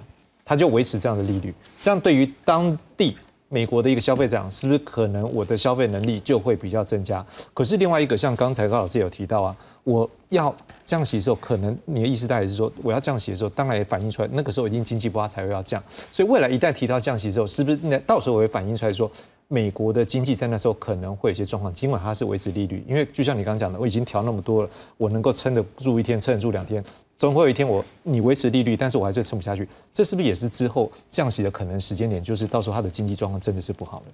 [0.47, 3.17] 它就维持这样的利率，这样对于当地。
[3.53, 7.25] 美国的一个消费者是不是可能我的消费能力就会比较增加？
[7.53, 10.55] 可是另外一个，像刚才高老师有提到啊，我要
[10.87, 15.83] 降息的时候，可能你的意思大概是说，我要降息的时候，当然也反映出来，那个时候一定经济不好才会要降。
[16.11, 19.11] 所以未来一旦提到降息之后，是不是那到时候我会反映出来说？
[19.53, 26.83] 美国的经济在那时候可能会有些状况，尽管它是维持利率，因为就像你刚刚讲的，我已经调那么多了，我能够撑得住一天，撑得住两天，
[27.19, 32.25] 总会有一天我你维持利率，但是我还是撑不下去，这是不是也是之后降息的可能时间点？
[32.25, 34.05] 就是到时候它的经济状况真的是不好了。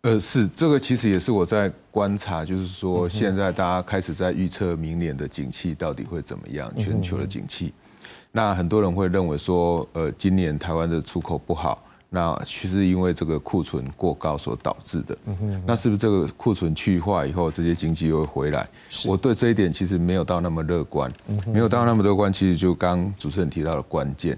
[0.00, 7.74] 呃，是这个其实也是我在观察，就是说现在大家开始在预测明年的景气到底会怎么样，全球的景气。
[8.32, 11.84] 那很多人会认为说，呃，今年台湾的出口不好。
[12.12, 15.16] 那其实因为这个库存过高所导致的，
[15.64, 18.68] 那是不是这个库存去化以后，这些经济又会回来？
[19.06, 21.08] 我对这一点其实没有到那么乐观，
[21.46, 22.32] 没有到那么乐观。
[22.32, 24.36] 其实就刚主持人提到的关键，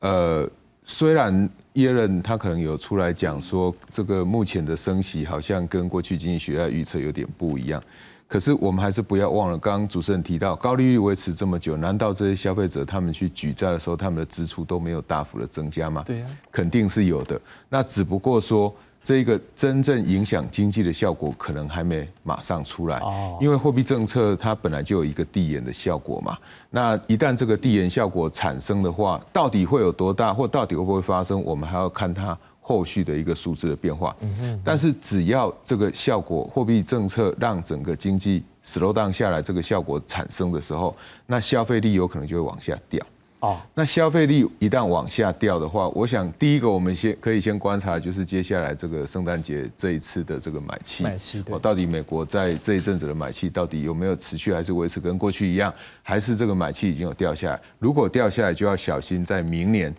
[0.00, 0.50] 呃，
[0.84, 7.80] 虽然耶伦他可能有出来讲说，这个目前的升息好像跟过去经济学家预测有点不一样。
[8.26, 16.02] 可是我们还是不要忘了，刚刚主持人提到高利率维持这么久，难道这些消费者他们去举债的时候，他们的支出都没有大幅的增加吗？
[16.04, 17.40] 对呀，肯定是有的。
[17.68, 22.98] 那只不过说，这个真正影响经济的效果可能还没马上出来。
[23.00, 26.36] 哦，因为货币政策它本来就有一个递延的效果嘛。
[26.70, 32.36] 那一旦这个递延效果产生的话，到底会有多大，或到底会不会发生，我们还要看它。
[32.66, 34.16] 后续的一个数字的变化，
[34.64, 40.96] 但是只要这个效果，货币政策让整个经济 slow down 下来，这个效果产生的时候，
[41.26, 43.04] 那消费力有可能就会往下掉。
[43.40, 55.70] 哦，那消费力一旦往下掉的话，我想第一个我们先可以先观察，就是接下来这个圣诞节这一次的这个买气，买气哦，到底美国在这一阵子的买气到底有没有持续，还是维持跟过去一样，
[56.02, 57.60] 还是这个买气已经有掉下来？
[57.78, 59.94] 如果掉下来，就要小心在明年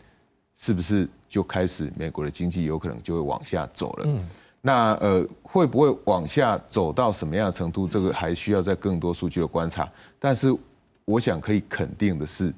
[0.57, 1.07] 是不是？
[1.27, 4.05] 就开始，美国的经济有可能就会往下走了。
[4.07, 4.25] 嗯，
[4.61, 7.85] 那呃，会不会往下走到什么样的程度？
[7.85, 9.91] 这个还需要在更多数据的观察。
[10.17, 10.55] 但是，
[11.03, 12.53] 我想可以肯定的是，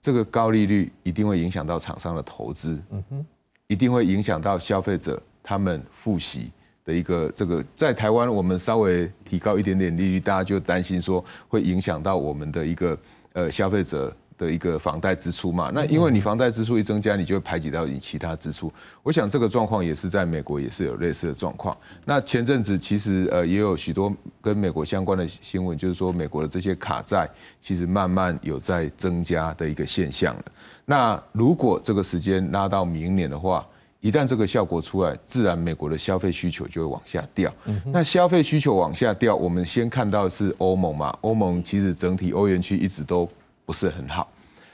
[0.00, 2.80] 这个高利率一定会影响到厂商的投资。
[2.88, 3.26] 嗯哼，
[3.66, 6.50] 一定会影响到消费者他们复习
[6.86, 7.62] 的一个这个。
[7.76, 12.98] 在台湾，我们稍微提高一点点利率，大家就担心说会影响到我们的一个
[13.34, 14.10] 呃消费者。
[14.44, 15.70] 的一个房贷支出嘛。
[15.72, 18.72] 那因为你房贷支出一增加，你就会排挤到你其他支出。
[19.02, 21.76] 我想这个状况也是在美国也是有类似的状况。
[22.04, 27.28] 那前阵子其实呃也有许多跟美国相关的新闻，就是说美国的这些卡债
[27.60, 30.44] 其实慢慢有在增加的一个现象了。
[30.84, 33.64] 那如果这个时间拉到明年的话，
[34.00, 37.54] 一旦这个效果出来，自然美国的消费需求就会往下掉。
[37.92, 41.16] 那消费需求往下掉，我们先看到的是欧盟嘛？
[41.20, 43.28] 欧盟其实整体欧元区一直都
[43.72, 44.30] 不是很好。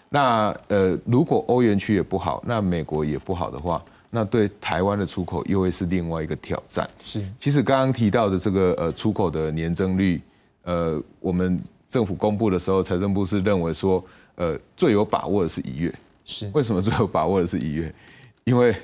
[0.08, 3.80] 那呃，如果欧元区也不好，那美国也不好的话，
[4.10, 6.88] 那对台湾的出口又会是另外一个挑战。
[6.98, 10.20] 是，其实刚刚提到的这个呃出口的年增率，
[10.64, 15.94] 呃，我们政府公布的时候，财政部是认为说，呃，最有把握的是一月。
[16.24, 17.94] 是，为什么最有把握的是一月？
[18.42, 18.74] 因为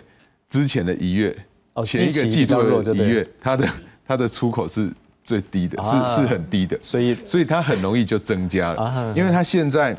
[0.48, 1.36] 之前的一月，
[1.72, 3.68] 哦，前一个季度的一月，它的
[4.06, 4.92] 它的出口是
[5.24, 9.96] 最低的，是是很低的，所以所以它很容易就增加了，因为它现在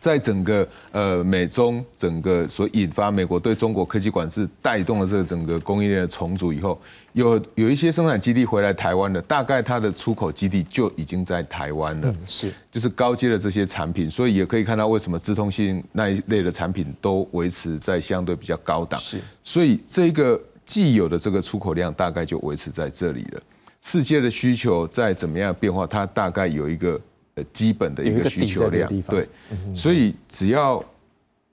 [0.00, 6.80] 在整个呃美中整个所引发美国对中国科技管制带动了这个整个供应链的重组以后，
[7.12, 12.88] 有有一些生产基地回来台湾的，大概它的出口基地就已经在台湾了，是就是。
[12.88, 23.42] 高阶的这些产品，所以也可以看到为什么资通信那一类的产品都维持在相对比较高档，是，所以这个既有的这个出口量大概就维持在这里了。
[23.82, 27.00] 世界的需求在怎么样变化，它大概有一个
[27.34, 29.28] 呃基本的一个需求量，对，
[29.74, 30.82] 所以只要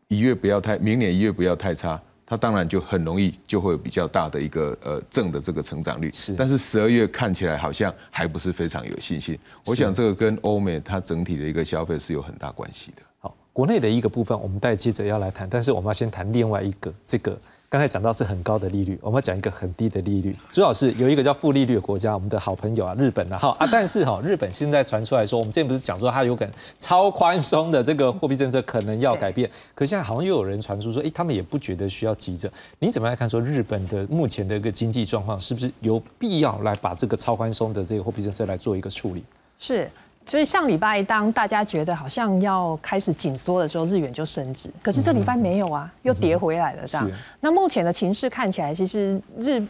[0.07, 6.11] 一月不要太，明年一月不要太差，它当然就很容易就会有比较大的一个呃正的这个成长率。
[6.11, 9.37] 是，但是十二月看起来好像还不是非常有信心。
[9.65, 13.01] 我想这个跟欧美它整体的一个消费是有很大关系的。
[13.17, 17.35] 好，国内的一个部分，我们待接着要来谈，但是我们要先谈另外一个这个。
[17.69, 20.35] 刚才讲到是很高的利率，我们要讲一个很低的利率。
[20.49, 32.51] 朱老师有一个叫负利率的国家，我们的好朋友啊，日本啊，哈啊，但是哈，日本现在传出来说，我们之前不是讲说它有可能超宽松的这个货币政策可能要改变，可现在好像又有人传出说，哎，他们也不觉得需要急着。
[32.79, 39.23] 你怎么来看说日本的目前的一个经济状况，是不是有必要来把这个超宽松的这个货币政策来做一个处理？
[39.59, 39.87] 是。
[40.29, 44.69] 所以上礼拜当大家觉得好像要开始紧缩的时候，日元就升值。
[44.83, 46.83] 可是这礼拜没有啊，又跌回来了。
[46.85, 49.61] 这样，那目前的情势看起来，其实日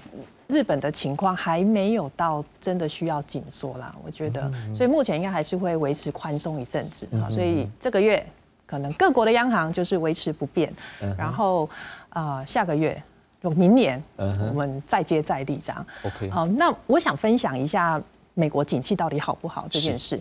[0.48, 3.96] 日本的情况还没有到真的需要紧缩啦。
[4.04, 7.32] 我觉得，所以目前应该还是会维持宽松一阵子啊。
[7.32, 8.26] 所以这个月
[8.66, 10.74] 可能各国的央行就是维持不变，
[11.18, 11.70] 然后
[12.10, 13.02] 啊下个月
[13.42, 15.86] 就明年我们再接再厉这样。
[16.04, 18.02] OK，好，那我想分享一下
[18.40, 20.20] 美国景气到底好不好这件事。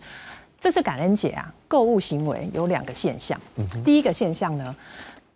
[0.60, 3.40] 这次感恩节啊，购物行为有两个现象。
[3.84, 4.74] 第一个现象呢，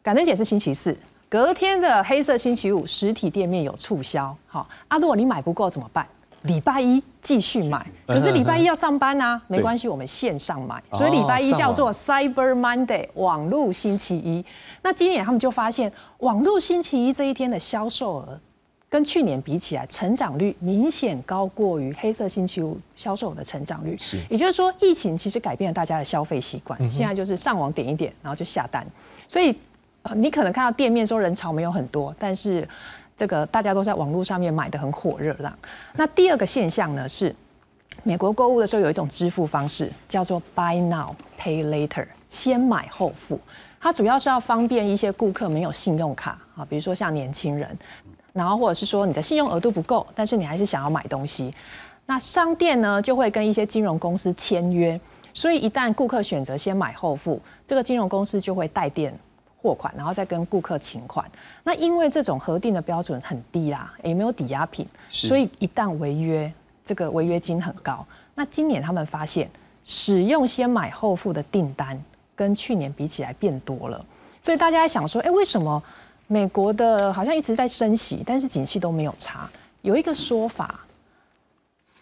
[0.02, 0.96] 感恩节是星期四，
[1.28, 4.36] 隔天的黑色星期五，实体店面有促销。
[4.48, 6.04] 好，啊，如果你买不够怎么办？
[6.42, 7.86] 礼拜一继续买。
[8.04, 10.82] 可是礼拜一要上班啊，没关系，我们线上买。
[10.92, 14.44] 所以礼拜一叫做 Cyber Monday，网络星期一。
[14.82, 18.40] 那今年他们就发现，网络星期一这一天的销售额。
[18.92, 23.96] 跟去年比起来，成长率明显高过于黑色星期五销售的成长率。
[23.96, 26.78] 是，也就是说，疫情其实改变了大家的消费习惯。
[26.90, 28.86] 现在就是上网点一点，然后就下单。
[29.26, 29.58] 所以，
[30.02, 32.68] 呃，你可能看到店面说人潮没有很多，但是
[33.16, 35.32] 这个大家都在网络上面买的很火热。
[35.38, 35.56] 啦。
[35.94, 37.34] 那第二个现象呢是，
[38.02, 43.40] 美国购物的时候有一种支付方式叫做 Buy Now Pay Later，先买后付。
[43.80, 47.74] 它主要是要方便一些顾客没有信用卡啊，比如说像年轻人。
[48.32, 51.52] 然后或者是说你的信用额度不够，但是你还是想要买东西，
[52.06, 54.98] 那商店呢就会跟一些金融公司签约，
[55.34, 59.14] 所以一旦顾客选择先买后付，这个金融公司就会代垫
[59.60, 61.30] 货款，然后再跟顾客请款。
[61.62, 66.52] 那因为这种核定的标准很低啦，也没有抵押品，所以一旦违约，
[66.84, 68.04] 这个违约金很高。
[68.34, 69.50] 那今年他们发现，
[69.84, 72.02] 使用先买后付的订单
[72.34, 74.04] 跟去年比起来变多了，
[74.40, 75.82] 所以大家在想说，哎，为什么？
[76.32, 79.46] 美国的好像一直在升息，但是景气都没有差。
[79.82, 80.80] 有一个说法，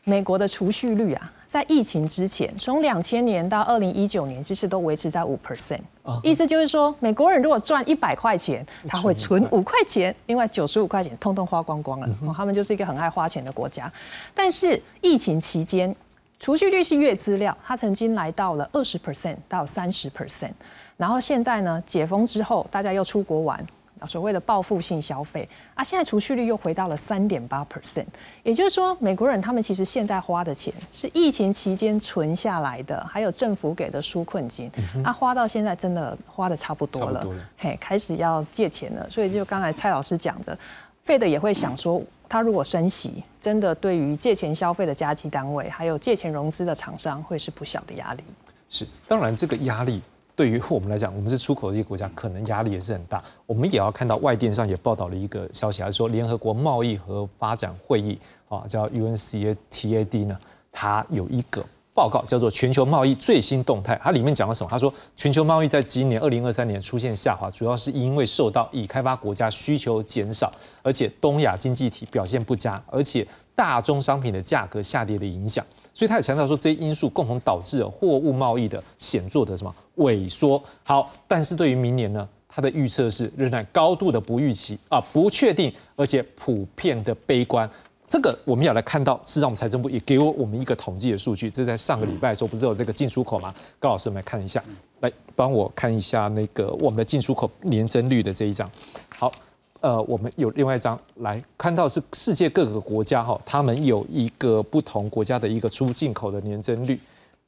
[0.04, 5.80] 美国的储蓄率啊，在疫情之前，从两千年到二零一九年，其实都维持在五 percent。
[6.22, 12.08] 意思就是说，美国人如果赚一百块钱，他会存五块钱，另外九十五块钱通通花光光了。
[12.32, 13.92] 他们就是一个很爱花钱的国家。
[14.32, 15.92] 但是疫情期间，
[16.38, 20.52] 储蓄率是月资料，它曾经来到了二十 percent 到三十 percent。
[20.96, 23.66] 然后现在呢，解封之后，大家又出国玩。
[24.06, 28.06] 所谓的报复性消费啊，现在储蓄率又回到了三点八 percent，
[28.42, 34.70] 也就是说，美国人他们其实现在花的钱是疫情期间存下来的，还有政府给的纾困金，
[35.04, 37.26] 啊，花到现在真的花的差不多了，
[37.56, 39.08] 嘿，开始要借钱了。
[39.10, 40.58] 所以就刚才蔡老师讲的，
[41.04, 48.22] 费的也会想说，他如果升息，真的对于借钱消费的加计单位，还有借钱融资的厂商，会是不小的压力。
[48.68, 50.02] 是，当然这个压力。
[50.40, 53.22] 对于我们来讲，我们是出口的一个国家，可能压力也是很大。
[53.44, 58.18] 我们也要看到外电上也报道了一个消息，还说联合国贸易和发展会议
[58.48, 60.38] 啊，叫 UNCATAD 呢，
[60.72, 61.62] 它有一个。
[61.92, 64.70] 报告叫做《全球贸易最新动态》，它里面讲了什么？
[64.70, 75.62] 他说，全球贸易在今年二零二三年出现下滑，主要是因为受到已开发国家需求减少，而且东亚经济体表现不佳，而且大宗商品的价格下跌的影响。
[75.92, 80.62] 所以他也强调说，这些因素共同导致了货物贸易的显著的什么萎缩。
[80.82, 87.68] 好，但是对于明年呢，他的预测是仍然高度的不预期啊，不确定，而且普遍的悲观。
[88.08, 93.54] 这个我们要来看到，事实上我们财政部也给我我们一个统计的数据，这在上个礼拜的时候不是有这个进出口吗？
[93.78, 94.60] 高老师，我们来看一下，
[94.98, 98.68] 来帮我看一下那个我们的进出口年增率的这一张。
[99.08, 99.32] 好，
[99.80, 106.98] 呃，我们有另外一张来看到是世界各个国家哈，他们有一个不同国家的一个出进口的年增率。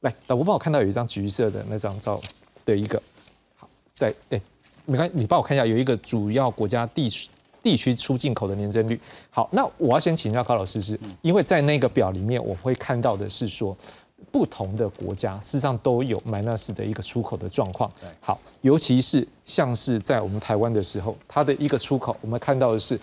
[0.01, 2.19] 来，导播帮我看到有一张橘色的那张照
[2.65, 3.01] 的一个，
[3.55, 4.41] 好，在哎，
[4.85, 7.29] 没关系，你帮我看一下，有一个主要国家地区。
[7.61, 13.73] 地区出进口的年增率，好，那我要先请教高老师，是因为在那个表里面，我会看到的是说，
[14.31, 17.91] 不同的国家事实上都有 minus 的一个出口的状况。
[18.19, 22.99] 好，尤其是像是在我们台湾的时候，它的一个出口，我们看到的是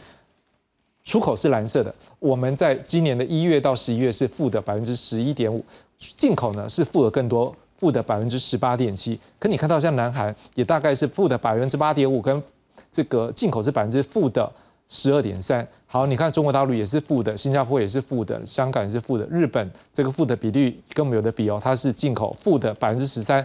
[1.05, 5.65] 出口是蓝色的，我们在今年的一月到十一月是负的百分之十一点五，
[5.99, 9.19] 进口呢是负的更多，负的百分之十八点七。
[9.39, 12.43] 可你看到像南韩也大概是负的百分之八点五，跟
[12.93, 14.51] 这个进口是百分之负的
[14.89, 23.45] 十二点三，好，你看中国大陆也是负的，新加坡也是负的，香港也是负的，日本这个负的比率跟我们有的比哦，它是进口负的百分之十三，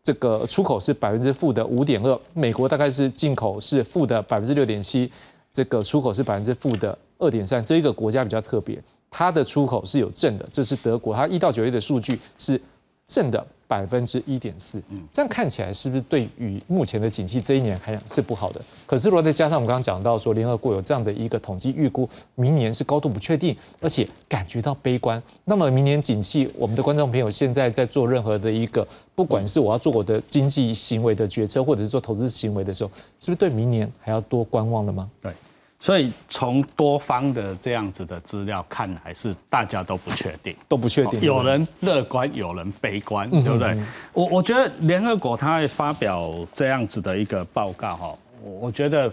[0.00, 5.10] 这个出口是百分之负的五点二，美国大概是进口是负的百分之六点七，
[5.52, 8.80] 这个出口是百分之负的二点三，这一个国家比较特别，
[9.10, 12.60] 它的出口是有正的，这是德国，它一到九月的数据是
[13.04, 13.44] 正的。
[13.70, 18.60] 百分之一点四，这样看起来是不是对于目前的景气这一年来讲是不好的？
[18.84, 25.22] 可是如果再加上我们刚刚讲到说，联合国有这样的一个统计预估，明年是高度不确定，而且感觉到悲观。
[25.44, 32.90] 那么明年景气，我们的观众朋友现在在做任何的一个，不管是我要做我的经济行为的决策，或者是做投资行为的时候，
[33.20, 35.08] 是不是对明年还要多观望了吗？
[35.22, 35.32] 对。
[35.80, 41.20] 所以从多方的这样子的资料看来，是大家都不确定，都不确定。
[41.22, 43.76] 有人乐观，有人悲观，对不对？
[44.12, 49.10] 我我觉得联合国它会发表这样子的一个报告，哈，我我觉得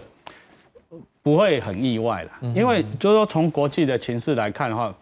[1.22, 4.94] 不会很意外了，因为就是说从国际的情势来看的话。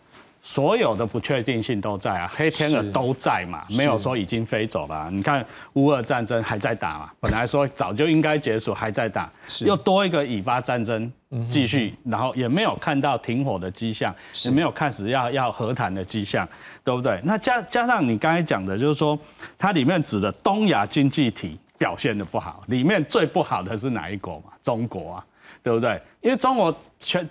[0.46, 5.10] 所有的不确定性都在啊，黑天鹅都在嘛，没有说已经飞走了。
[5.10, 9.28] 你看乌俄战争还在打嘛， 本来说早就应该结束，还在打，
[9.64, 11.12] 又多一个以巴战争
[11.50, 16.48] 继续，然后也没有看到停火的迹象，也没有开始要要和谈的迹象，
[16.84, 17.20] 对不对？
[17.24, 19.18] 那加加上你刚才讲的，就是说
[19.58, 24.52] 它里面指的东亚经济体表现的不好，里面最不好的是哪一国嘛？
[24.62, 25.26] 中国啊，
[25.64, 26.00] 对不对？
[26.20, 27.28] 因为中国全。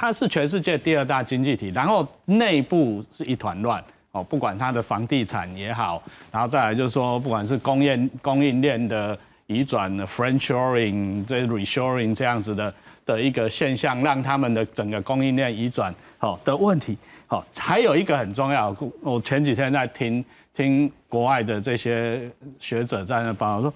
[0.00, 12.72] 它是全世界第二大经济体，然后内部是一团乱哦，不管它的房地产也好，然后再来就是说，不管是供应供应链的移转，friendshoring 这 reshoring 这样子的
[13.04, 16.96] 的一个现象，让他们的整个供应链移转好的问题，
[17.26, 20.24] 好，还有一个很重要，我前几天在听
[20.54, 22.26] 听国外的这些
[22.58, 23.70] 学者在那报说，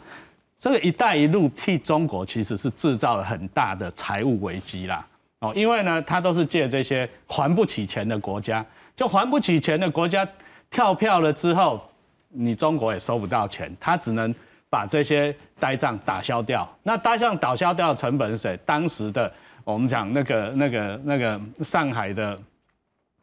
[0.58, 5.06] 这个“一带一路”替中国其实是制造了很大的财务危机啦。
[5.44, 8.64] 哦，因为呢，他都是借这些还不起钱的国家，
[8.96, 10.26] 就还不起钱的国家
[10.70, 11.86] 跳票了之后，
[12.30, 14.34] 你中国也收不到钱，他只能
[14.70, 16.66] 把这些呆账打消掉。
[16.82, 18.58] 那呆账打消掉的成本是谁？
[18.64, 19.30] 当时的
[19.64, 22.38] 我们讲那个、那个、那个上海的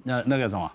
[0.04, 0.72] 那那个什么，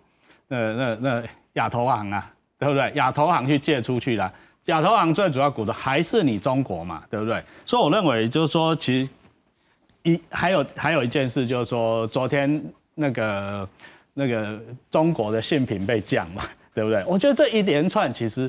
[0.49, 1.22] 那那那
[1.53, 2.28] 亚投行啊，
[2.59, 2.90] 对不对？
[2.97, 4.32] 亚投行去借出去了，
[4.64, 7.40] 亚投行最主要股东还是你中国嘛，对不对？
[7.64, 9.11] 所以我认为就是说，其实。
[10.07, 12.63] 一还有还有一件事，就是说昨天
[12.95, 13.69] 那个
[14.15, 14.57] 那个
[14.89, 17.05] 中国的信品被降嘛，对不对？
[17.05, 18.49] 我觉得这一连串其实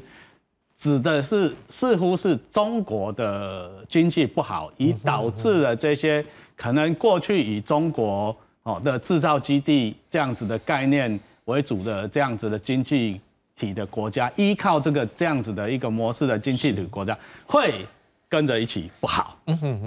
[0.77, 6.23] 指的是似乎是中国的经济不好，以导致了这些
[6.55, 13.19] 可能过去以中国哦的制造基地这样子的概念为主的这样子的经济
[13.55, 17.83] 体的国家，依靠这个这样子的一个模式的经济体国家会。
[18.29, 19.37] 跟着一起不好，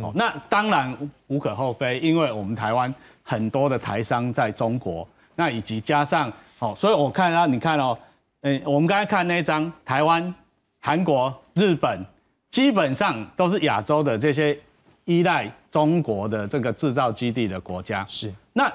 [0.03, 7.97] 哦，那当然无可厚非，因为我们台湾很多的台商在中国，那以及加上哦，所以我看到你看哦，
[8.41, 10.35] 嗯，我们刚才看那张台湾、
[10.81, 12.03] 韩国、日本，
[12.51, 14.59] 基本上都是亚洲的这些
[15.05, 18.03] 依赖中国的这个制造基地的国家。
[18.09, 18.73] 是，那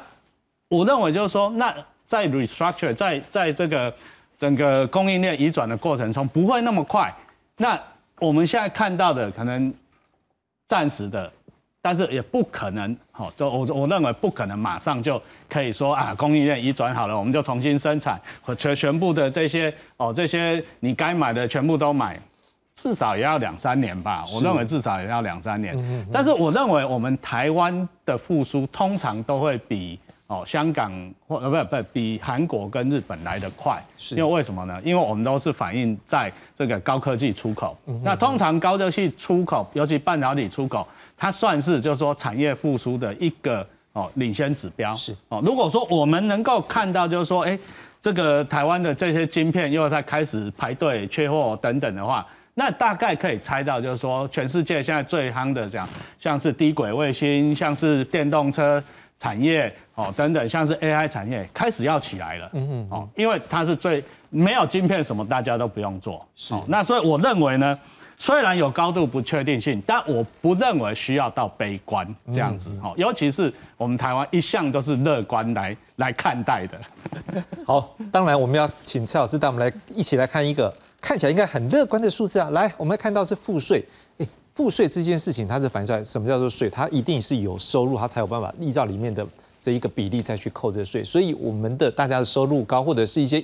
[0.68, 1.74] 我认为就是说，那
[2.06, 3.92] 在 restructure 在在这个
[4.38, 7.12] 整个供应链移转的过程中不会那么快，
[7.58, 7.82] 那。
[8.20, 9.74] 我们现在看到的可能
[10.68, 11.32] 暂时的，
[11.82, 22.20] 但是也不可能，好，就我我认为不可能马上就可以说啊，供应链移转好了，我们就重新生产，和全全部的这些哦，这些你该买的全部都买，
[22.74, 24.24] 至少也要两三年吧。
[24.34, 26.06] 我认为至少也要两三年。
[26.12, 30.92] 但是我认为我们台湾的复苏通常都会比哦香港
[31.28, 34.82] 或呃不不比韩国跟日本来得快，是因为为什么呢？
[34.84, 37.78] 因为我们都是反映在这个高科技出口。
[38.04, 40.88] 那通常高科技出口，尤其半导体出口。
[41.18, 45.42] 它算是就是说产业复苏的一个哦领先指标是哦。
[45.46, 47.58] 如果说我们能够看到就是说，哎，
[48.02, 55.88] 这个台湾的这些晶片又在开始排队缺货等等的话，那大概可以猜到就是说，全世界现在最夯的讲，
[56.20, 58.84] 像是低轨卫星，像是电动车
[59.18, 62.50] 产业哦等等，像是 AI 产业开始要起来了。
[62.54, 66.26] 嗯嗯哦，因为它是最没有晶片什么大家都不用做。
[66.36, 66.54] 是。
[66.68, 67.80] 那所以我认为呢。
[68.18, 72.94] 虽然有高度不确定性，但我不认为需要到悲观这样子哈。
[72.96, 77.44] 尤其是我们台湾一向都是乐观来来看待的。
[77.68, 82.50] 好，当然我们要请蔡老师带我们来一起来看一个看起来应该很乐观的数字啊。
[82.52, 83.86] 来，我们看到是赋税。
[84.20, 86.70] 哎，赋税这件事情，它是反映出来什么叫做税？
[86.70, 89.28] 它一定是有收入，它才有办法依照里面的
[89.66, 91.04] 这一个比例再去扣这个税。
[91.04, 93.44] 所以我们的大家的收入高，或者是一些。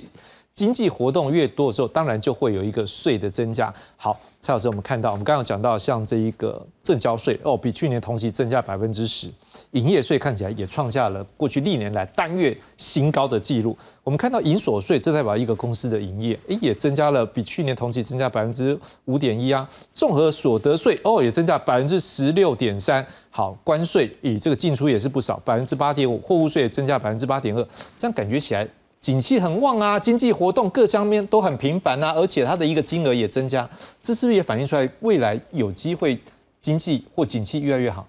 [0.54, 3.72] 经济活动越多的时候，当然就会有一个税的增加。
[3.96, 9.28] 好，蔡老师，我们看到，我们刚刚讲到，像这一个正交税哦，比去年同期增加百分之十，
[9.70, 13.76] 营业税看起来也创下了过去历年来单月新高的记录。
[14.04, 19.66] 我们看到营所税，这代表一个公司的营业，诶，也增加了比去年同期增加百分之五点一啊。
[19.92, 23.04] 综合所得税哦，也增加百分之十六点三。
[23.30, 28.68] 好，关税以这个进出也是不少，百分之八点五，货物税也增加百分之八点二，这样感觉起来。
[29.02, 33.68] 景气很旺啊，经济活动各方面都很频繁啊，而且它的一个金额也增加，
[34.00, 36.18] 这是不是也反映出来未来有机会
[36.60, 38.06] 经济或景气越来越好？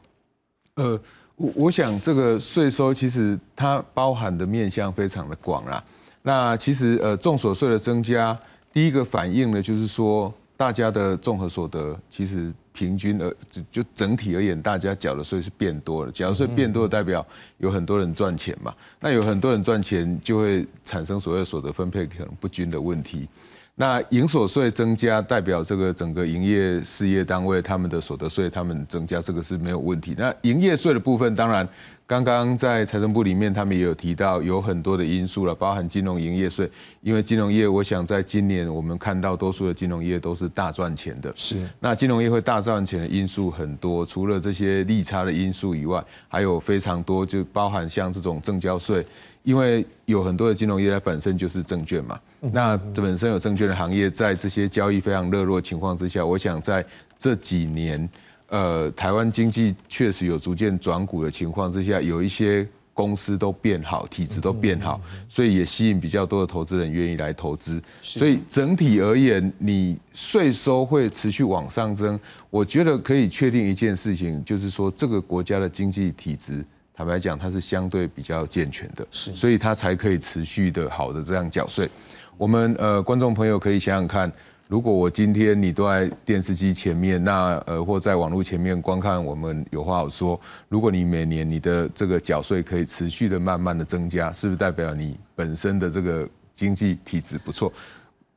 [0.75, 0.97] 呃，
[1.35, 5.83] 我我想这个税收其实它包含的面向非常的广啦。
[6.21, 8.37] 那其实呃，重所税的增加，
[8.71, 12.53] 第一个反映呢就是说大家的综合所得其实。
[12.73, 13.33] 平均而
[13.71, 16.11] 就整体而言，大家缴的税是变多了。
[16.11, 17.25] 缴的税变多，代表
[17.57, 18.73] 有很多人赚钱嘛。
[18.99, 23.29] 那有很多人赚钱，就会产生所谓所得分配可能不均的问题。
[23.75, 30.13] 那营所税增加，代表这个整个营业事业单位他们的所得税他们增加，这个是没有问题。
[30.17, 31.67] 那营业税的部分，当然。
[32.05, 36.69] 刚刚在财政部里面，他们也有提到有很多的因素了，包含金融营业税，
[37.01, 41.31] 因为金融业，我想在今年我们看到多数的金融业都是大赚钱的。
[41.33, 49.03] 是，那金融业会大赚钱的因素很多，除了这些利差的因素以外，还有非常多，就包含像这种证交税，
[49.43, 56.85] 因为有很多的金融业它本身就是证券嘛，那本身有证券的行业，在这些交易非常热络情况之下，我想在
[57.17, 58.09] 这几年。
[58.53, 67.81] 呃，台湾经济确实有逐渐转股的情况之下，有一些公司都变好，体质都变好，所以也吸引比较多的投资人愿意来投资。
[67.99, 72.19] 所以整体而言，你税收会持续往上增。
[72.51, 81.89] 我觉得可以确定一件事情，就是说这个国家的经济体质，坦白讲，它是相对比较健全的，是，所以它才可以持续的好的这样缴税。
[82.37, 84.31] 我们呃，观众朋友可以想想看。
[84.67, 90.39] 如果我今天你都在电视机前面，那呃或在网络前面观看我们有话好说。
[90.67, 97.71] 如果你每年你的这个缴税可以持续的慢慢的增加，是不是代表你本身的这个经济体质不错？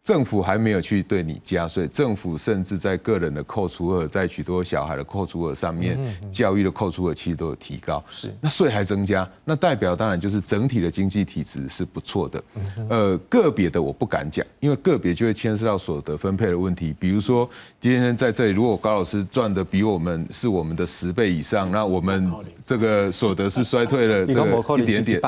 [0.06, 5.98] 政府还没有去对你加税，政府甚至在个人的扣除额，在许多小孩的扣除额上面，
[6.30, 8.00] 教育的扣除额其实都有提高。
[8.08, 12.44] 是，那税还增加，那代表当然就是整体的经济体质是不错的。
[12.88, 16.94] 呃，个别的我不敢讲，因为个别就会牵涉到所得分配的问题。
[17.00, 17.50] 比如说
[17.80, 22.32] 今天在这里，如果高老师赚的比我们是我们的十倍以上，那我们
[22.64, 25.20] 这个所得是衰退了 这个一点点。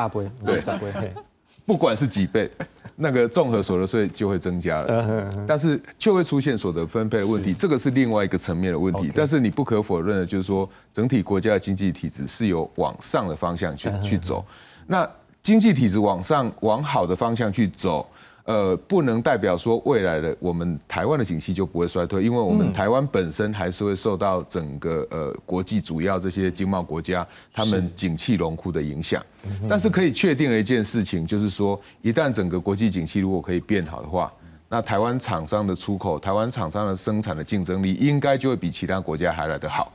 [0.47, 1.12] 对，
[1.66, 2.49] 不管是几倍。
[3.01, 9.12] 那个综合所得税就会增加了，但是就会出现所得分配的问题，这个是另外一个层面的问题。
[9.14, 14.44] 但是你不可否认的，就是说整体国家的经济体制是有往上的方向去去走。
[14.86, 15.09] 那
[15.42, 18.05] 经济体制往上往好的方向去走。
[18.49, 29.22] 呃，不能代表说未来的我们台湾的景气就不会衰退，因为我们台湾本身还是会受到整个呃国际主要这些经贸国家他们景气荣枯的影响。
[29.68, 34.32] 但是可以确定的一件事情就是说，一旦整个国际景气如果可以变好的话，
[34.70, 39.92] 那台湾厂商的出口、台湾厂商的生产的竞争力应该就会比其他国家还来得好。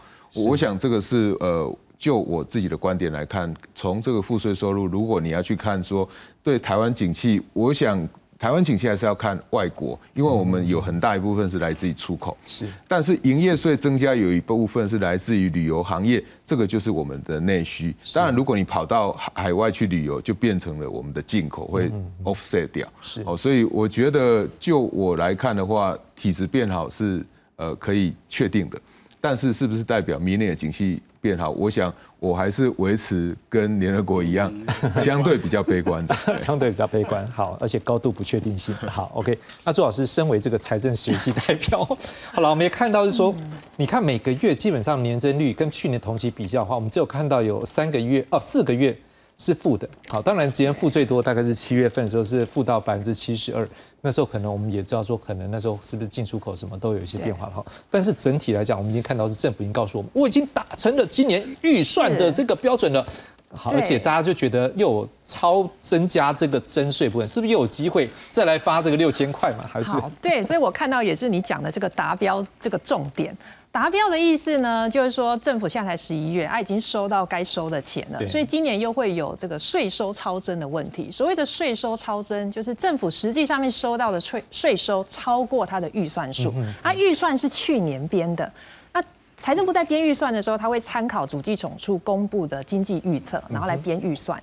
[0.48, 6.08] 我想这个是呃，就我自己的观点来看，从这个赋税收入，如果你要去看说
[6.44, 8.08] 对台湾景气，我想。
[8.44, 12.38] 台湾景气还是要看外国，因为我们有很大一部分是来自于出口。
[12.46, 17.96] 是，但是营业税增加有一部分是来自于旅游行业，这个就是我们的内需。
[18.14, 21.90] 当然，如果你跑到海外去旅游，就变成了我们的进口会
[22.26, 22.86] offset 掉。
[23.00, 27.26] 是，哦，所以我觉得就我来看的话，体质变好是
[27.56, 28.78] 呃可以确定的，
[29.22, 31.50] 但是是不是代表明年的景气变好？
[31.52, 31.94] 我想。
[32.24, 34.50] 我还是维持跟联合国一样，
[35.04, 37.28] 相对比较悲观的， 相对比较悲观。
[37.36, 38.74] 好，而且高度不确定性。
[38.88, 39.38] 好，OK。
[39.66, 41.84] 那朱老师身为这个财政学系代表，
[42.32, 43.36] 好了，我们也看到是说，
[43.76, 48.98] 你看每个月基本上年增率跟去年同期比较的话，我们只有看到有三个月哦，四个月。
[49.44, 53.68] 是负的，好，当然今年负最多大概是七月份的时候是负到百分之七十二，
[54.00, 63.06] 那时候可能我们也知道说，可能那时候是不是进出口什么都有一些变化了哈，但是整体来讲，我们已经看到是政府已经告诉我们，我已经达成了今年预算的这个标准了，
[63.54, 69.66] 好，而且大家就觉得又有超增加这个征税部分，是不是又有机会再来发这个六千块嘛？
[69.70, 69.92] 还是
[70.22, 73.36] 对，所以我看到也是你讲的这个达标这个重点。
[73.74, 81.10] 达标的意思呢，就是说政府现在才十一月，啊，已经收到该收的钱了，所以今年又会有这个税收超增的问题。
[81.12, 86.54] 所谓的税收超增，就是政府实际上面收到的税税收超过它的预算数，
[86.84, 88.54] 它预算是去年编的，
[88.92, 89.04] 那
[89.38, 94.40] 财政部在编预算的时候，他会参考主计总处公布的经济预测，然后来编预算。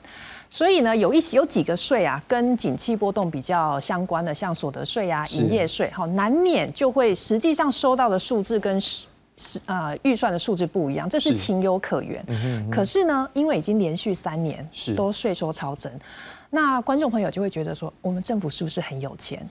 [0.51, 8.77] 所以呢，有一些有几个税啊，跟景气波动比较相关的，像所得税啊、营业税，好，难免就会实际上收到的数字跟。
[9.41, 12.23] 是啊，预算的数字不一样，这是情有可原。
[12.71, 15.91] 可是呢，因为已经连续三年都税收超增，
[16.51, 19.49] 那观众朋友就会觉得说，我们政府是不是很有钱？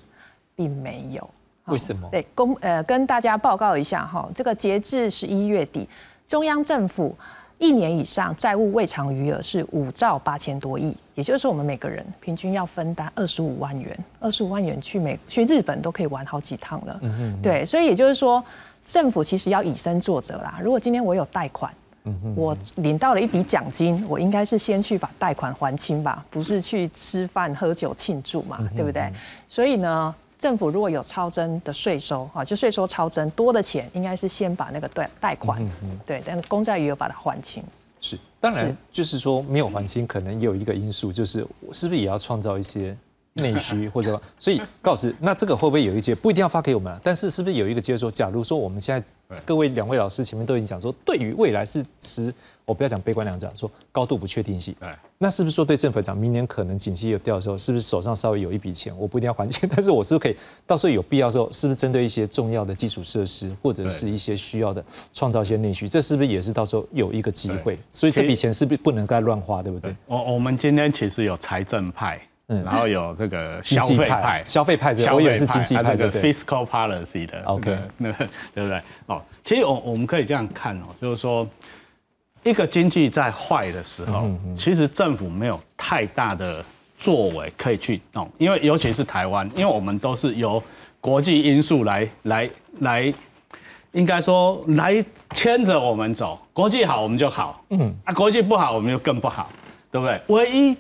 [0.56, 1.28] 并没有。
[1.66, 2.08] 为什么？
[2.12, 5.90] 对，公呃，跟大家报告一下哈，这个截至十一月底，
[6.28, 7.16] 中央政府
[7.58, 17.00] 一年以上债务未偿余额是五兆八千多亿，也就是说，我们每个人平均要分担二十五万元，二十五万元去美去日本都可以玩好几趟了。
[17.02, 18.44] 嗯对，所以也就是说。
[18.90, 20.60] 政府其实要以身作则啦。
[20.64, 21.72] 如果今天我有贷款，
[22.36, 29.14] 我领到了一笔奖金，我应该是先去把贷款还清吧，不是去吃饭喝酒庆祝嘛，对不对？
[29.48, 35.62] 所以呢，政府如果有超增的税收啊，就税收超增多的钱，应该是先把那个贷贷款，
[36.04, 37.64] 对，但是公债余额把它还清。
[38.02, 42.98] 是，当然就是说没有还清，可能也有一个因素，就是我是不是也要创造一些。
[43.40, 47.00] 内需或者，所以高老师，那这个会不会有一节不一定要发给我们了？
[47.04, 52.34] 但是是不是有一个接说，假如说我们现在各位两位老师前面都已经讲说，对于未来是持
[52.66, 54.76] 我不要讲悲观两字，说高度不确定性。
[55.18, 64.84] 那是不是说对政府讲，明年可能景气有掉的时候，是不是手上稍微有一笔钱，我不一定要还钱， 但是我是不是可以到时候有必要的时候，是不是针对一些重要的基础设施或者是一些需要的
[65.14, 65.90] 创造一些内需？
[65.90, 67.78] 这是不是也是到时候有一个机会？
[67.92, 69.96] 所以这笔钱是不是不能该乱花，对不对？
[70.06, 72.20] 我我们今天其实有财政派。
[72.52, 78.12] 嗯，然后有这个消费派，消费派，我以为是经济派，这个 fiscal policy 的，OK，那
[78.54, 78.82] 对不对？
[79.06, 81.48] 哦，其实我我们可以这样看哦，就是说，
[82.44, 84.28] 一个经济在坏的时候，
[84.58, 86.66] 其实政府没有太大的
[86.98, 90.62] 作为可以去弄，因为尤其是台湾，因为我们都是由
[91.00, 93.14] 国际因素来来来，
[93.92, 99.52] 应该说来牵着我们走，国际好我们就好，嗯，啊，国际不好我们就更不好，
[99.92, 100.20] 对不对？
[100.28, 100.76] 唯一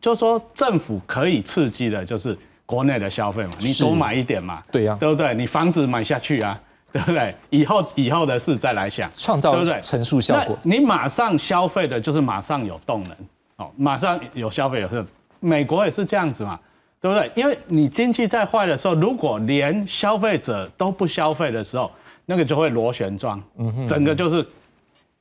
[0.00, 5.34] 就是说政府可以刺激的，就是国内的消费嘛，你多买一点嘛，对呀，对不对？
[5.34, 6.60] 你房子买下去啊，
[6.92, 7.34] 对不对？
[7.50, 10.56] 以后以后的事再来想，创造对不对乘数效果。
[10.62, 13.12] 你马上消费的就是马上有动能，
[13.56, 15.04] 哦，马上有消费有是，
[15.40, 16.58] 美国也是这样子嘛，
[17.00, 17.30] 对不对？
[17.34, 21.90] 因为你经济再坏的时候，如果连消费者都不消费的时候，
[22.26, 24.46] 那个就会螺旋状，嗯哼整个就是。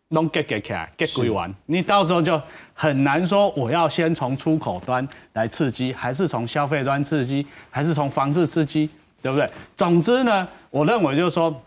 [0.10, 2.42] 弄 get get 起来，get 归完，你到时候就
[2.74, 8.90] 很难说我要先从出口端来刺激，还是从消费端刺激，还是从房市刺激，
[9.22, 9.50] 对不对？
[9.76, 11.62] 总之呢，我认为就是说，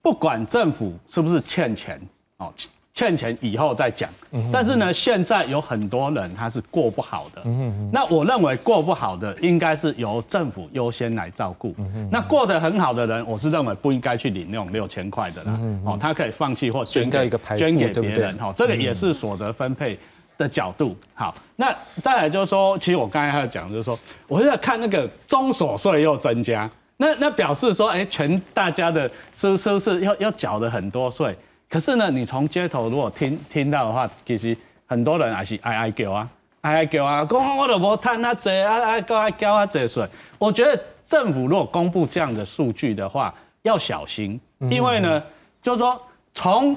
[0.00, 2.00] 不管政府是不是欠钱，
[2.38, 2.52] 哦。
[2.94, 4.08] 欠钱以后再讲，
[4.52, 7.42] 但是呢，现在有很多人他是过不好的。
[7.90, 11.74] 那我认为过不好的应该是由政府优先来照顾。
[12.10, 15.58] 那过得很好的人，我是认为不应该去领那种六千块的啦。
[15.86, 18.36] 哦，他可以放弃或捐给捐给别人。
[18.36, 19.98] 哈，这个也是所得分配
[20.36, 20.94] 的角度。
[21.14, 31.34] 好，那再来就是说，其实我刚才要讲就是说，我在看那个中所税又增加，那那表示说，哎，全大家的是是不是要要缴的很多税？
[31.72, 34.54] 可是呢，你从街头如果听听到的话，其实
[34.84, 36.28] 很多人还是哀哀叫啊，
[36.60, 40.06] 哀哀叫啊，讲我都无贪那济啊，啊，叫啊叫啊济税。
[40.38, 45.22] 我觉得政府如果公布这样的数据的话，要小心，因为呢，
[45.62, 45.98] 就是说
[46.34, 46.76] 从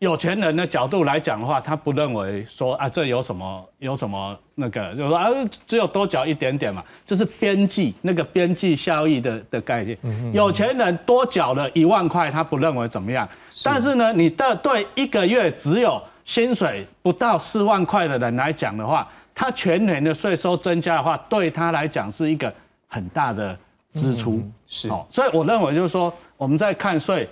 [0.00, 5.28] 有钱人的角度来讲的话，他不认为说啊，这有什么有什么那个，就是说啊，
[5.66, 9.96] 只有多缴一点点嘛，就是边际那个边际效益的的概念。
[10.32, 13.28] 有钱人多缴了一万块，他不认为怎么样。
[13.62, 22.50] 但是呢，你的对一个月只有薪水不到四万块的人来讲的话，他全年的税收增加的话，对他来讲是一个
[22.88, 23.54] 很大的
[23.92, 24.42] 支出。
[24.66, 27.28] 是，所以我认为就是说，我们在看税。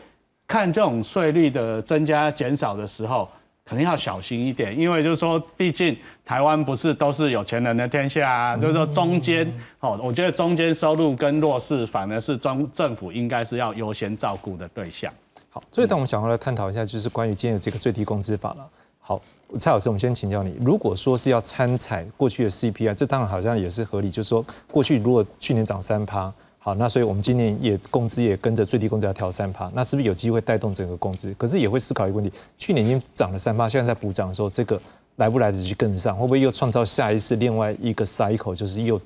[0.49, 3.29] 看这种税率的增加减少的时候，
[3.67, 5.95] 肯定要小心一点，因为就是说，毕竟
[6.25, 9.47] 台湾不是都是有钱人的天下啊，就是说中间，
[9.81, 15.13] 哦，我觉得中间收入跟弱势反而是中政府应该是要优先照顾的对象。
[15.51, 18.67] 好，所以当我们想要来探讨一下，就是关于今天的这个最低工资法了。
[19.01, 19.21] 好，
[19.59, 24.43] 蔡老师，我们先请教你，如果说是要参采过去的 CPI，这当然好像也是合理，就是说
[24.73, 26.33] 过去如果去年涨三趴。
[26.69, 31.33] 好，那所以我们今年也工资也跟着最低工资要调三趴，那是不是有机会带动整个工资？
[31.39, 34.79] 可是也会思考一个问题：去年已经涨了三趴，现在在补涨的时候，这个
[35.17, 36.15] 来不来得及跟上？
[36.15, 39.01] 会不会又创造下一次另外一个 cycle，就是又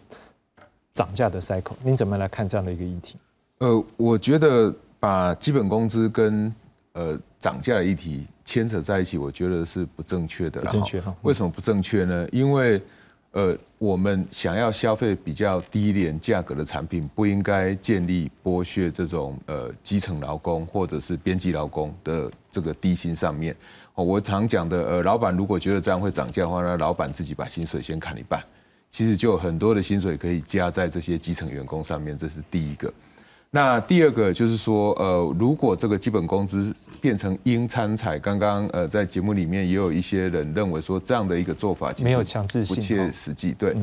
[0.92, 1.74] 涨价的 cycle？
[1.84, 3.14] 您怎么来看这样的一个议题？
[3.58, 6.52] 呃，我觉得把基本工资跟
[6.94, 10.62] 呃涨价的议题牵扯在一起，我觉得是不正确的。
[10.62, 11.14] 不正确哈？
[11.22, 12.28] 为什么不正确呢？
[12.32, 12.82] 因为
[13.32, 23.56] 呃，我们想要消费比较低廉价格的产品，不应该建立剥削这种呃基层劳工或者是编辑劳工的这个低薪上面。
[23.94, 28.42] 我常讲的，呃，老板如果觉得这样会涨价的话，那老板自己把薪水先砍一半，
[28.90, 32.92] 其实就有很多的薪水可以加在这些基层员工上面，这是第一个。
[33.54, 43.52] 那第二个就是说，呃，如果这个基本工资变成应参采，刚刚呃在节目里面也有一些人认为说这样的一个做法没有强制性，不切实际。
[43.52, 43.76] 对，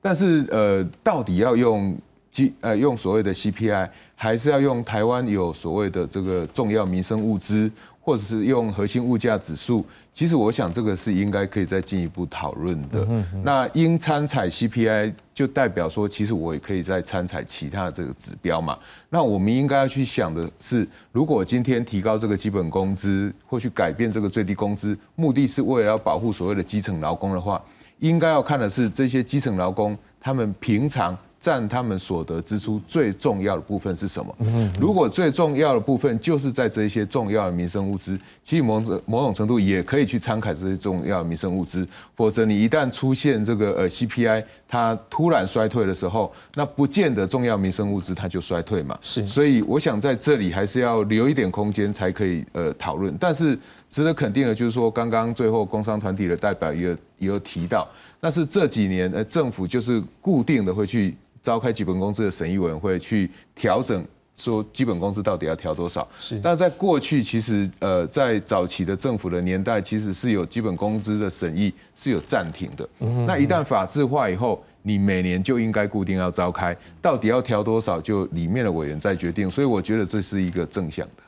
[0.00, 1.96] 但是呃，到底要用
[2.32, 7.70] 基呃用所谓的 CPI，还是要用台湾有所谓的这个重要民生物资？
[8.04, 13.06] 或者是用核心物价指数，其实我想这个是应该可以再进一步讨论的。
[13.44, 18.76] 那应参采 CPI 就代表说，其实我也可以再参采其他的这个指标嘛。
[19.08, 27.62] 那我们应该要去想的是，如果今天提高这个基本工资，或去改变这个最低工资，目的是为了要保护所谓的基层劳工的话，
[28.00, 31.16] 应该要看的是这些基层劳工他们平常。
[31.42, 34.32] 占他们所得支出最重要的部分是什么？
[34.80, 41.84] 如果最重要的部分就是在这些重要的民生物资，其实某种某种程度也可以去参考这些重要的民生物资。
[42.14, 48.96] 否则，你一旦出现这个呃 CPI 它突然衰退的时候，那不见得重要民生物资它就衰退嘛。
[49.02, 53.12] 是，所以我想在这里还是要留一点空间才可以呃讨论。
[53.18, 53.58] 但是
[53.90, 57.88] 值得肯定的就是说，刚刚最后工商团体的代表也也有提到，
[58.20, 61.16] 那是这几年呃政府就是固定的会去。
[61.42, 64.04] 召开基本工资的审议委员会去调整，
[64.36, 66.08] 说基本工资到底要调多少？
[66.16, 66.40] 是。
[66.42, 72.88] 但在过去，其实呃，在早期的政府的年代，其实是有基本工资的审议是有暂停的。
[73.00, 73.26] 嗯。
[73.26, 79.50] 那一旦法制化以后，你每年就应该固定要召开，到底要调多少，就里面的委员再决定。
[79.50, 81.21] 所以我觉得这是一个正向的。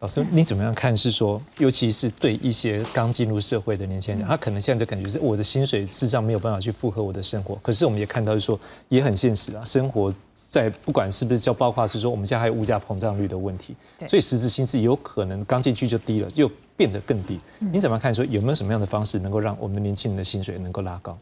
[0.00, 0.96] 老师，你怎么样看？
[0.96, 7.54] 是说，尤其是对一些刚进入社会的年轻人，他可能现在就感觉是我的薪水事实上没有办法去符合我的生活。
[7.56, 13.76] 可是我们也看到，是说也很现实啊，生活在不管是不是叫包括是说，我们现在还有物价膨胀率的问题，
[14.08, 17.38] 所以实质薪资有可能刚进去就低了，又变得更低。
[17.58, 18.14] 你怎么看？
[18.14, 21.18] 说有没有什么样的方式能够让我们年轻人的薪水能够拉高？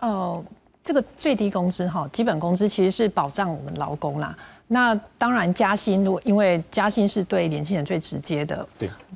[0.00, 0.44] 哦，
[0.82, 4.36] 这个最低工资哈，基本工资其实是保障我们劳工啦。
[4.72, 8.64] 那当然加薪，如果因为加薪是对年轻人最直接的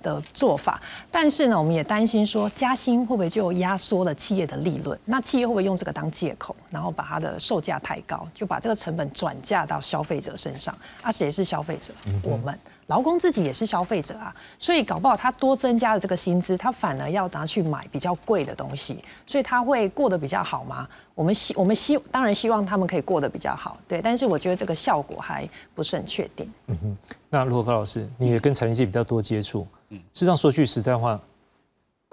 [0.03, 0.83] 的做法，
[1.13, 4.99] 但是呢，我们也担心说加薪会不会就压缩了企业的利润？
[5.05, 10.77] 那企业会不会用这个当借口，然后把它的售价抬高，就把这个成本转嫁到消费者身上？
[11.03, 11.93] 啊，谁是消费者？
[12.23, 12.59] 我们。
[12.87, 20.87] 劳工自己也是消费者啊，所以搞不好他多增加了这个薪资，他反而要拿去买比较贵的东西，所以他会过得比较好吗？
[21.14, 26.51] 我们希我们希当然希望他们可以过得比较好，对，但是我觉得这个效果还不是很确定。
[26.66, 26.97] 嗯哼，
[27.30, 31.18] 那如果高老师你也跟财经界比较多接触，嗯，事实上说句实在话。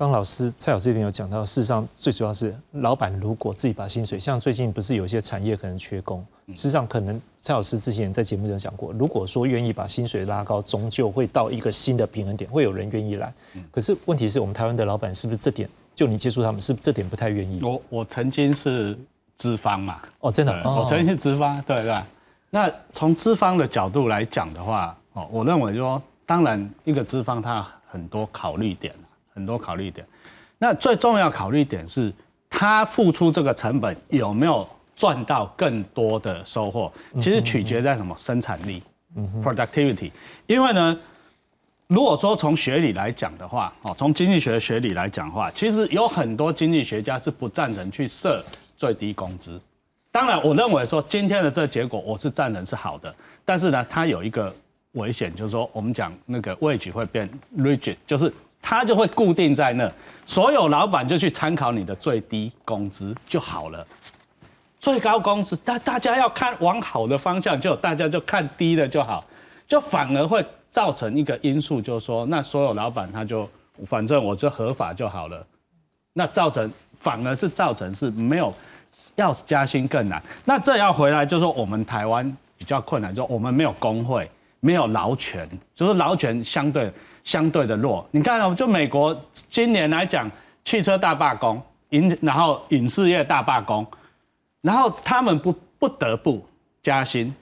[0.02, 6.26] 刚老师蔡老师这边有讲到，事实上最主要是老板如果自己把薪水，像最近不是有些产业可能缺工，
[6.56, 13.32] 事实上可能蔡老师之前在节目中讲过，如果说愿意把薪水拉高，终究会到一个新的平衡点，会有人愿意来。
[13.70, 17.62] 可是问题是我们台湾的老板是不是这点，就你接触他们是这点不太愿意？
[17.62, 18.97] 我我曾经是
[19.38, 21.95] 资方嘛，哦真的，我曾经是资方，对对。
[22.49, 28.91] 那从资方的角度来讲的话，哦，我认为说，当然一个资方他很多考虑点。
[29.34, 30.06] 很多考虑点，
[30.58, 32.14] 那最重要考虑点是，
[32.50, 36.92] 他付出这个成本有没有赚到更多的收获？
[37.16, 38.16] 其实取决在什么？
[38.18, 38.84] 生产力
[39.44, 40.12] ，productivity。
[40.48, 41.00] 因为呢，
[41.88, 48.44] 如果说从学理来讲的话，哦，从经济学的学理来讲的话，其实有很多经济学家是不赞成去设
[48.78, 49.60] 最低工资。
[50.12, 53.16] 当然，我认为说今天的这结果，我是赞成是好的。
[53.46, 54.54] 但是呢，它有一个
[54.92, 59.91] 危险，就是说我们讲那个位置会变 rigid，就是它就会固定在那，
[60.26, 63.86] 所有老板就去参考你的最低工资就好了。
[64.80, 69.26] 最高工资，大大家要看往好的方向，就大家就看低的就好，
[69.68, 73.49] 就反而会造成一个因素，就是说，那所有老板他就
[73.86, 75.45] 反正我就合法就好了，
[76.14, 78.53] 那造成反而是造成是没有。
[79.16, 86.91] 要加薪更难，那这要回来就是说我们台湾比较困难，就我们没有工会，没有劳权，就是劳权相对
[87.24, 88.07] 相对的弱。
[88.11, 89.15] 你看哦，就美国
[89.49, 90.30] 今年来讲，
[90.63, 93.86] 汽车大罢工，影然后影视业大罢工，
[94.61, 96.45] 然后他们不不得不
[96.82, 97.34] 加薪，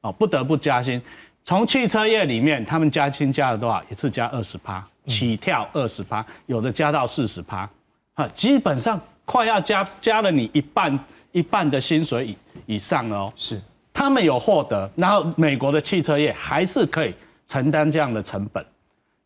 [0.00, 1.00] 哦，不得不加薪。
[1.44, 3.82] 从汽车业里面，他们加薪加了多少？
[3.90, 7.68] 一次加二十趴，起跳二十趴，有的加到四十趴，
[8.14, 10.98] 啊，基本上快要加加了你一半。
[11.34, 12.36] 一半的薪水以
[12.76, 13.60] 以上哦，是
[13.92, 17.12] 他们有获得，然后美国的汽车业还是可以
[17.48, 18.64] 承担这样的成本。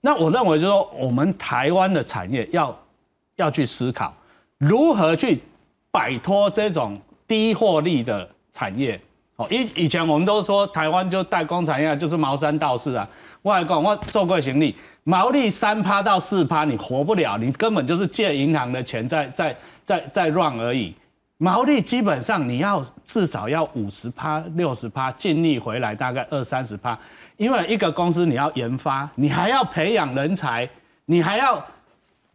[0.00, 2.76] 那我认为就是说，我们台湾的产业要
[3.36, 4.14] 要去思考
[4.58, 5.40] 如何去
[5.90, 9.00] 摆脱这种低获利的产业。
[9.36, 13.08] 哦，以以前我们都说台湾就代工产业就是茅山道士啊，
[13.42, 14.74] 外公我做过行李，
[15.04, 20.92] 毛利三趴到四趴，你活不了，你根本就是借银行的钱在在在在赚而已。
[21.36, 26.98] 毛利基本上你要至少要五十趴、六十趴，净利回来大概二三十趴，
[27.38, 30.68] 因为一个公司你要研发，你还要培养人才，
[31.06, 31.64] 你还要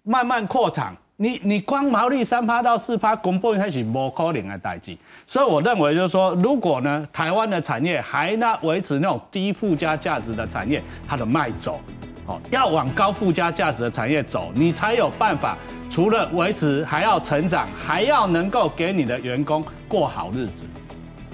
[0.04, 4.98] 慢慢扩厂，你你光毛利三趴到四趴，根本开始无可能的代际。
[5.28, 11.82] 所以我认为就是说，如果呢台湾的产业还那维持那种低附加价值的产业，它的卖走，
[12.26, 15.58] 哦，要往高附加价值的产业走，你才有办法。
[15.92, 20.66] 除了维持，还要成长，还要能够给你的员工过好日子。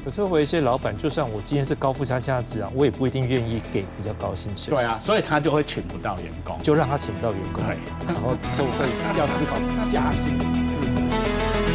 [0.04, 4.74] 可是，有一些老板，就算我今天是高附加价值啊，我也不一定愿意给比较高薪水。
[4.74, 7.64] 对啊，所以他就会请不到员工，就让他请不到员工。
[7.66, 7.78] 对，
[8.08, 8.86] 然后就会
[9.18, 9.56] 要思考
[9.88, 10.69] 加薪。